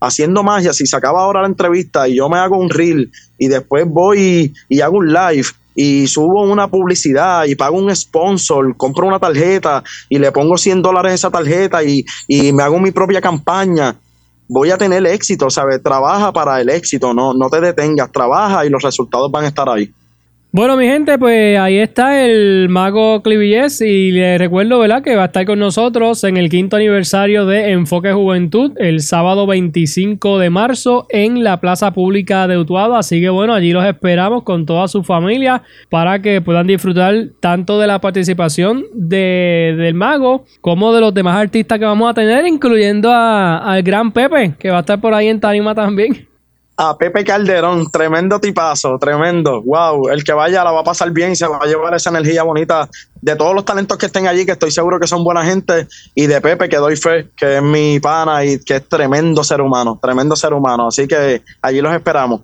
haciendo 0.00 0.42
magia, 0.42 0.72
si 0.72 0.86
se 0.86 0.96
acaba 0.96 1.22
ahora 1.22 1.42
la 1.42 1.48
entrevista 1.48 2.08
y 2.08 2.16
yo 2.16 2.28
me 2.28 2.38
hago 2.38 2.58
un 2.58 2.70
reel 2.70 3.10
y 3.38 3.48
después 3.48 3.86
voy 3.86 4.52
y, 4.68 4.80
hago 4.80 4.98
un 4.98 5.12
live 5.12 5.46
y 5.74 6.06
subo 6.06 6.42
una 6.42 6.68
publicidad 6.68 7.44
y 7.44 7.54
pago 7.54 7.78
un 7.78 7.94
sponsor, 7.94 8.76
compro 8.76 9.06
una 9.06 9.18
tarjeta 9.18 9.82
y 10.08 10.18
le 10.18 10.30
pongo 10.32 10.56
100 10.56 10.82
dólares 10.82 11.12
a 11.12 11.14
esa 11.14 11.30
tarjeta 11.30 11.82
y, 11.82 12.04
y, 12.28 12.52
me 12.52 12.62
hago 12.62 12.78
mi 12.78 12.90
propia 12.90 13.20
campaña, 13.20 13.96
voy 14.48 14.70
a 14.70 14.78
tener 14.78 15.06
éxito, 15.06 15.50
¿sabes? 15.50 15.82
Trabaja 15.82 16.32
para 16.32 16.60
el 16.60 16.70
éxito, 16.70 17.12
no, 17.14 17.34
no 17.34 17.48
te 17.50 17.60
detengas, 17.60 18.12
trabaja 18.12 18.64
y 18.64 18.70
los 18.70 18.82
resultados 18.82 19.30
van 19.30 19.44
a 19.44 19.48
estar 19.48 19.68
ahí. 19.68 19.92
Bueno, 20.56 20.76
mi 20.76 20.86
gente, 20.86 21.18
pues 21.18 21.58
ahí 21.58 21.78
está 21.78 22.24
el 22.24 22.68
mago 22.68 23.24
Clivilles 23.24 23.80
y 23.80 24.12
les 24.12 24.38
recuerdo, 24.38 24.78
¿verdad? 24.78 25.02
Que 25.02 25.16
va 25.16 25.24
a 25.24 25.26
estar 25.26 25.44
con 25.46 25.58
nosotros 25.58 26.22
en 26.22 26.36
el 26.36 26.48
quinto 26.48 26.76
aniversario 26.76 27.44
de 27.44 27.72
Enfoque 27.72 28.12
Juventud 28.12 28.70
el 28.76 29.00
sábado 29.00 29.48
25 29.48 30.38
de 30.38 30.50
marzo 30.50 31.08
en 31.08 31.42
la 31.42 31.58
Plaza 31.58 31.92
Pública 31.92 32.46
de 32.46 32.56
Utuado. 32.56 32.94
Así 32.94 33.20
que 33.20 33.30
bueno, 33.30 33.52
allí 33.52 33.72
los 33.72 33.84
esperamos 33.84 34.44
con 34.44 34.64
toda 34.64 34.86
su 34.86 35.02
familia 35.02 35.64
para 35.88 36.22
que 36.22 36.40
puedan 36.40 36.68
disfrutar 36.68 37.30
tanto 37.40 37.80
de 37.80 37.88
la 37.88 38.00
participación 38.00 38.84
de, 38.94 39.74
del 39.76 39.94
mago 39.94 40.44
como 40.60 40.94
de 40.94 41.00
los 41.00 41.12
demás 41.12 41.36
artistas 41.36 41.80
que 41.80 41.84
vamos 41.84 42.08
a 42.08 42.14
tener, 42.14 42.46
incluyendo 42.46 43.12
al 43.12 43.82
gran 43.82 44.12
Pepe, 44.12 44.54
que 44.56 44.70
va 44.70 44.76
a 44.76 44.80
estar 44.80 45.00
por 45.00 45.14
ahí 45.14 45.26
en 45.26 45.40
Tarima 45.40 45.74
también 45.74 46.28
a 46.76 46.96
Pepe 46.98 47.24
Calderón, 47.24 47.90
tremendo 47.90 48.40
tipazo, 48.40 48.98
tremendo. 48.98 49.62
Wow, 49.62 50.08
el 50.08 50.24
que 50.24 50.32
vaya 50.32 50.64
la 50.64 50.72
va 50.72 50.80
a 50.80 50.84
pasar 50.84 51.10
bien 51.12 51.32
y 51.32 51.36
se 51.36 51.46
va 51.46 51.58
a 51.58 51.66
llevar 51.66 51.94
esa 51.94 52.10
energía 52.10 52.42
bonita 52.42 52.88
de 53.20 53.36
todos 53.36 53.54
los 53.54 53.64
talentos 53.64 53.96
que 53.96 54.06
estén 54.06 54.26
allí, 54.26 54.44
que 54.44 54.52
estoy 54.52 54.70
seguro 54.70 54.98
que 54.98 55.06
son 55.06 55.22
buena 55.22 55.44
gente, 55.44 55.86
y 56.14 56.26
de 56.26 56.40
Pepe, 56.40 56.68
que 56.68 56.76
doy 56.76 56.96
fe, 56.96 57.28
que 57.36 57.56
es 57.56 57.62
mi 57.62 58.00
pana 58.00 58.44
y 58.44 58.58
que 58.58 58.76
es 58.76 58.88
tremendo 58.88 59.44
ser 59.44 59.60
humano, 59.60 59.98
tremendo 60.02 60.34
ser 60.34 60.52
humano. 60.52 60.88
Así 60.88 61.06
que 61.06 61.42
allí 61.62 61.80
los 61.80 61.94
esperamos. 61.94 62.42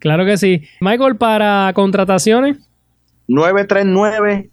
Claro 0.00 0.24
que 0.24 0.36
sí. 0.36 0.62
Michael, 0.80 1.16
para 1.16 1.72
contrataciones. 1.74 2.56
939 3.28 4.50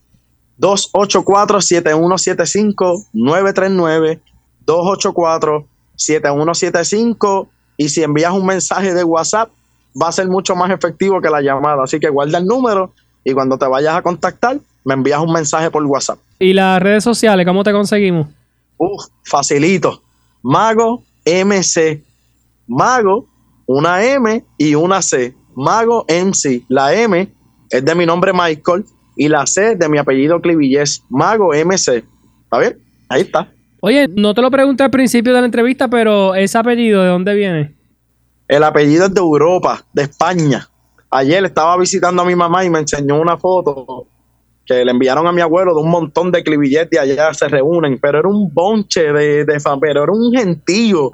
284 0.57 1.61
7175 1.61 3.05
939 3.13 4.19
284 4.65 5.67
7175 5.95 7.49
y 7.77 7.89
si 7.89 8.03
envías 8.03 8.31
un 8.31 8.45
mensaje 8.45 8.93
de 8.93 9.03
WhatsApp, 9.03 9.49
va 10.01 10.09
a 10.09 10.11
ser 10.11 10.27
mucho 10.27 10.55
más 10.55 10.71
efectivo 10.71 11.21
que 11.21 11.29
la 11.29 11.41
llamada. 11.41 11.83
Así 11.83 11.99
que 11.99 12.09
guarda 12.09 12.37
el 12.37 12.45
número 12.45 12.91
y 13.23 13.33
cuando 13.33 13.57
te 13.57 13.67
vayas 13.67 13.95
a 13.95 14.01
contactar, 14.01 14.57
me 14.83 14.93
envías 14.93 15.19
un 15.19 15.31
mensaje 15.31 15.71
por 15.71 15.83
WhatsApp. 15.83 16.19
¿Y 16.39 16.53
las 16.53 16.81
redes 16.81 17.03
sociales, 17.03 17.45
cómo 17.45 17.63
te 17.63 17.71
conseguimos? 17.71 18.27
Uf, 18.77 19.05
facilito. 19.23 20.01
Mago 20.43 21.03
MC. 21.25 22.03
Mago, 22.67 23.27
una 23.65 24.03
M 24.03 24.43
y 24.57 24.75
una 24.75 25.01
C. 25.01 25.35
Mago 25.55 26.05
MC. 26.07 26.63
La 26.67 26.93
M 26.93 27.31
es 27.69 27.85
de 27.85 27.95
mi 27.95 28.05
nombre 28.05 28.31
Michael 28.33 28.85
y 29.15 29.27
la 29.27 29.47
C 29.47 29.75
de 29.75 29.89
mi 29.89 29.97
apellido 29.97 30.41
Clivillés. 30.41 31.03
Mago 31.09 31.51
MC. 31.53 32.03
¿Está 32.43 32.59
bien? 32.59 32.77
Ahí 33.09 33.21
está. 33.21 33.51
Oye, 33.87 34.07
no 34.07 34.33
te 34.33 34.41
lo 34.41 34.49
pregunté 34.49 34.81
al 34.81 34.89
principio 34.89 35.31
de 35.31 35.41
la 35.41 35.45
entrevista, 35.45 35.87
pero 35.87 36.33
ese 36.33 36.57
apellido, 36.57 37.03
¿de 37.03 37.09
dónde 37.09 37.35
viene? 37.35 37.75
El 38.47 38.63
apellido 38.63 39.05
es 39.05 39.13
de 39.13 39.19
Europa, 39.19 39.85
de 39.93 40.01
España. 40.01 40.67
Ayer 41.11 41.45
estaba 41.45 41.77
visitando 41.77 42.23
a 42.23 42.25
mi 42.25 42.35
mamá 42.35 42.65
y 42.65 42.71
me 42.71 42.79
enseñó 42.79 43.21
una 43.21 43.37
foto 43.37 44.07
que 44.65 44.83
le 44.83 44.89
enviaron 44.89 45.27
a 45.27 45.31
mi 45.31 45.41
abuelo 45.41 45.75
de 45.75 45.81
un 45.81 45.91
montón 45.91 46.31
de 46.31 46.41
clivilletes 46.41 46.99
allá 46.99 47.31
se 47.35 47.47
reúnen, 47.47 47.99
pero 48.01 48.17
era 48.17 48.27
un 48.27 48.51
bonche 48.51 49.13
de, 49.13 49.45
de 49.45 49.61
pero 49.79 50.01
era 50.01 50.11
un 50.11 50.33
gentío, 50.33 51.11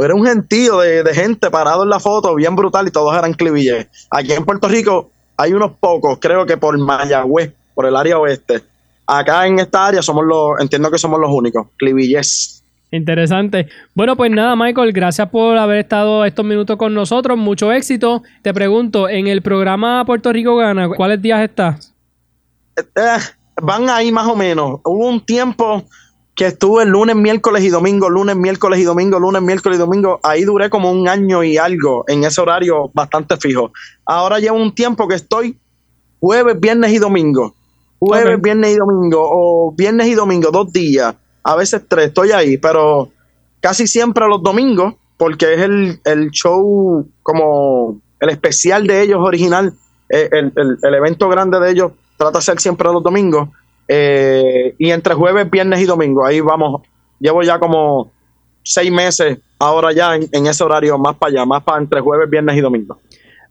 era 0.00 0.14
un 0.14 0.24
gentío 0.24 0.78
de, 0.78 1.04
gente 1.12 1.50
parado 1.50 1.82
en 1.82 1.90
la 1.90 2.00
foto, 2.00 2.34
bien 2.34 2.56
brutal, 2.56 2.88
y 2.88 2.90
todos 2.90 3.14
eran 3.18 3.34
clivilletes. 3.34 4.08
Aquí 4.10 4.32
en 4.32 4.46
Puerto 4.46 4.66
Rico 4.66 5.10
hay 5.36 5.52
unos 5.52 5.72
pocos, 5.78 6.16
creo 6.18 6.46
que 6.46 6.56
por 6.56 6.78
Mayagüez, 6.78 7.52
por 7.74 7.84
el 7.84 7.96
área 7.96 8.18
oeste, 8.18 8.62
acá 9.08 9.46
en 9.46 9.58
esta 9.58 9.86
área 9.86 10.02
somos 10.02 10.24
los, 10.24 10.60
entiendo 10.60 10.90
que 10.90 10.98
somos 10.98 11.18
los 11.18 11.30
únicos, 11.30 11.66
Clivilles. 11.76 12.62
Interesante. 12.90 13.68
Bueno, 13.94 14.16
pues 14.16 14.30
nada, 14.30 14.54
Michael, 14.56 14.92
gracias 14.92 15.28
por 15.28 15.58
haber 15.58 15.78
estado 15.78 16.24
estos 16.24 16.44
minutos 16.44 16.76
con 16.76 16.94
nosotros. 16.94 17.36
Mucho 17.36 17.72
éxito. 17.72 18.22
Te 18.42 18.54
pregunto, 18.54 19.08
en 19.08 19.26
el 19.26 19.42
programa 19.42 20.04
Puerto 20.06 20.32
Rico 20.32 20.56
Gana, 20.56 20.88
¿cuáles 20.88 21.20
días 21.20 21.42
estás? 21.42 21.94
Eh, 22.76 23.18
van 23.60 23.90
ahí 23.90 24.10
más 24.10 24.26
o 24.26 24.36
menos. 24.36 24.80
Hubo 24.84 25.06
un 25.06 25.24
tiempo 25.24 25.84
que 26.34 26.46
estuve 26.46 26.86
lunes, 26.86 27.16
miércoles 27.16 27.62
y 27.64 27.68
domingo, 27.68 28.08
lunes, 28.08 28.36
miércoles 28.36 28.78
y 28.78 28.84
domingo, 28.84 29.18
lunes, 29.18 29.42
miércoles 29.42 29.76
y 29.76 29.80
domingo. 29.80 30.20
Ahí 30.22 30.44
duré 30.44 30.70
como 30.70 30.90
un 30.90 31.08
año 31.08 31.42
y 31.42 31.58
algo 31.58 32.04
en 32.08 32.24
ese 32.24 32.40
horario 32.40 32.90
bastante 32.94 33.36
fijo. 33.36 33.70
Ahora 34.06 34.38
llevo 34.38 34.56
un 34.56 34.74
tiempo 34.74 35.06
que 35.08 35.16
estoy 35.16 35.58
jueves, 36.20 36.58
viernes 36.58 36.92
y 36.92 36.98
domingo 36.98 37.57
jueves, 37.98 38.40
viernes 38.42 38.74
y 38.74 38.76
domingo, 38.76 39.18
o 39.22 39.72
viernes 39.72 40.06
y 40.08 40.14
domingo, 40.14 40.50
dos 40.50 40.72
días, 40.72 41.14
a 41.42 41.56
veces 41.56 41.82
tres, 41.88 42.08
estoy 42.08 42.32
ahí, 42.32 42.56
pero 42.58 43.10
casi 43.60 43.86
siempre 43.86 44.26
los 44.28 44.42
domingos, 44.42 44.94
porque 45.16 45.54
es 45.54 45.60
el, 45.60 46.00
el 46.04 46.30
show 46.30 47.06
como 47.22 48.00
el 48.20 48.28
especial 48.30 48.86
de 48.86 49.02
ellos 49.02 49.18
original, 49.20 49.72
eh, 50.10 50.28
el, 50.32 50.52
el- 50.56 50.78
el 50.82 50.94
evento 50.94 51.28
grande 51.28 51.58
de 51.60 51.70
ellos 51.70 51.92
trata 52.16 52.38
de 52.38 52.42
ser 52.44 52.60
siempre 52.60 52.88
los 52.92 53.02
domingos, 53.02 53.48
eh, 53.88 54.74
y 54.78 54.90
entre 54.90 55.14
jueves, 55.14 55.50
viernes 55.50 55.80
y 55.80 55.84
domingo, 55.84 56.24
ahí 56.24 56.40
vamos, 56.40 56.82
llevo 57.18 57.42
ya 57.42 57.58
como 57.58 58.10
seis 58.62 58.92
meses 58.92 59.38
ahora 59.58 59.92
ya 59.92 60.14
en, 60.14 60.28
en 60.30 60.46
ese 60.46 60.62
horario 60.62 60.98
más 60.98 61.16
para 61.16 61.30
allá, 61.30 61.44
más 61.46 61.62
para 61.64 61.80
entre 61.82 62.00
jueves, 62.00 62.28
viernes 62.30 62.56
y 62.56 62.60
domingo. 62.60 62.98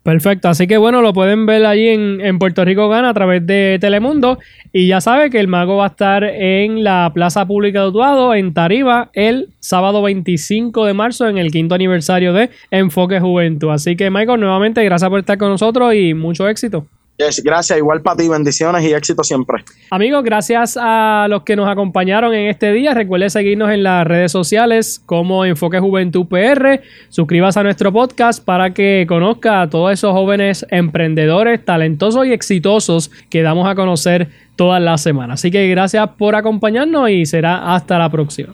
Perfecto, 0.08 0.48
así 0.48 0.68
que 0.68 0.78
bueno, 0.78 1.02
lo 1.02 1.12
pueden 1.12 1.46
ver 1.46 1.66
allí 1.66 1.90
en, 1.90 2.40
Puerto 2.40 2.64
Rico 2.64 2.88
Gana 2.88 3.10
a 3.10 3.14
través 3.14 3.46
de 3.46 3.78
Telemundo. 3.82 4.40
Y 4.72 4.88
ya 4.88 5.02
sabe 5.02 5.30
que 5.30 5.38
el 5.38 5.50
mago 5.50 5.76
va 5.76 5.84
a 5.84 5.90
estar 5.90 6.24
en 6.24 6.82
la 6.82 7.12
Plaza 7.14 7.46
Pública 7.46 7.82
de 7.82 7.90
Utuado, 7.90 8.34
en 8.34 8.54
Tariba, 8.54 9.10
el 9.12 9.50
sábado 9.60 10.02
25 10.02 10.86
de 10.86 10.94
marzo, 10.94 11.28
en 11.28 11.38
el 11.38 11.52
quinto 11.52 11.76
aniversario 11.76 12.32
de 12.32 12.52
Enfoque 12.72 13.20
Juventud. 13.20 13.70
Así 13.70 13.98
que, 13.98 14.10
Michael, 14.10 14.40
nuevamente, 14.40 14.82
gracias 14.82 15.10
por 15.10 15.20
estar 15.20 15.38
con 15.38 15.50
nosotros 15.50 15.94
y 15.94 16.14
mucho 16.14 16.48
éxito. 16.48 16.88
Gracias, 17.18 17.78
igual 17.78 18.02
para 18.02 18.18
ti, 18.18 18.28
bendiciones 18.28 18.84
y 18.84 18.94
éxito 18.94 19.24
siempre. 19.24 19.64
Amigos, 19.90 20.24
gracias 20.24 20.78
a 20.80 21.26
los 21.28 21.42
que 21.42 21.56
nos 21.56 21.68
acompañaron 21.68 22.34
en 22.34 22.48
este 22.48 22.72
día. 22.72 22.94
Recuerde 22.94 23.32
seguirnos 23.32 23.72
en 23.72 23.82
las 23.82 24.06
redes 24.06 24.32
sociales 24.32 25.02
como 25.04 25.44
Enfoque 25.44 25.80
Juventud 25.80 26.28
PR. 26.28 26.82
Suscríbase 27.10 27.60
a 27.60 27.64
nuestro 27.64 27.92
podcast 27.92 28.44
para 28.44 28.74
que 28.74 29.06
conozca 29.08 29.64
a 29.64 29.70
todos 29.70 29.92
esos 29.94 30.12
jóvenes 30.12 30.66
emprendedores, 30.70 31.66
talentosos 31.66 32.28
y 32.28 32.34
exitosos 32.34 33.10
que 33.30 33.42
damos 33.42 33.68
a 33.68 33.74
conocer 33.74 34.30
todas 34.56 34.82
las 34.82 35.02
semanas. 35.02 35.40
Así 35.40 35.50
que 35.50 35.68
gracias 35.70 36.08
por 36.18 36.36
acompañarnos 36.36 37.10
y 37.10 37.26
será 37.26 37.74
hasta 37.74 37.98
la 37.98 38.12
próxima. 38.12 38.54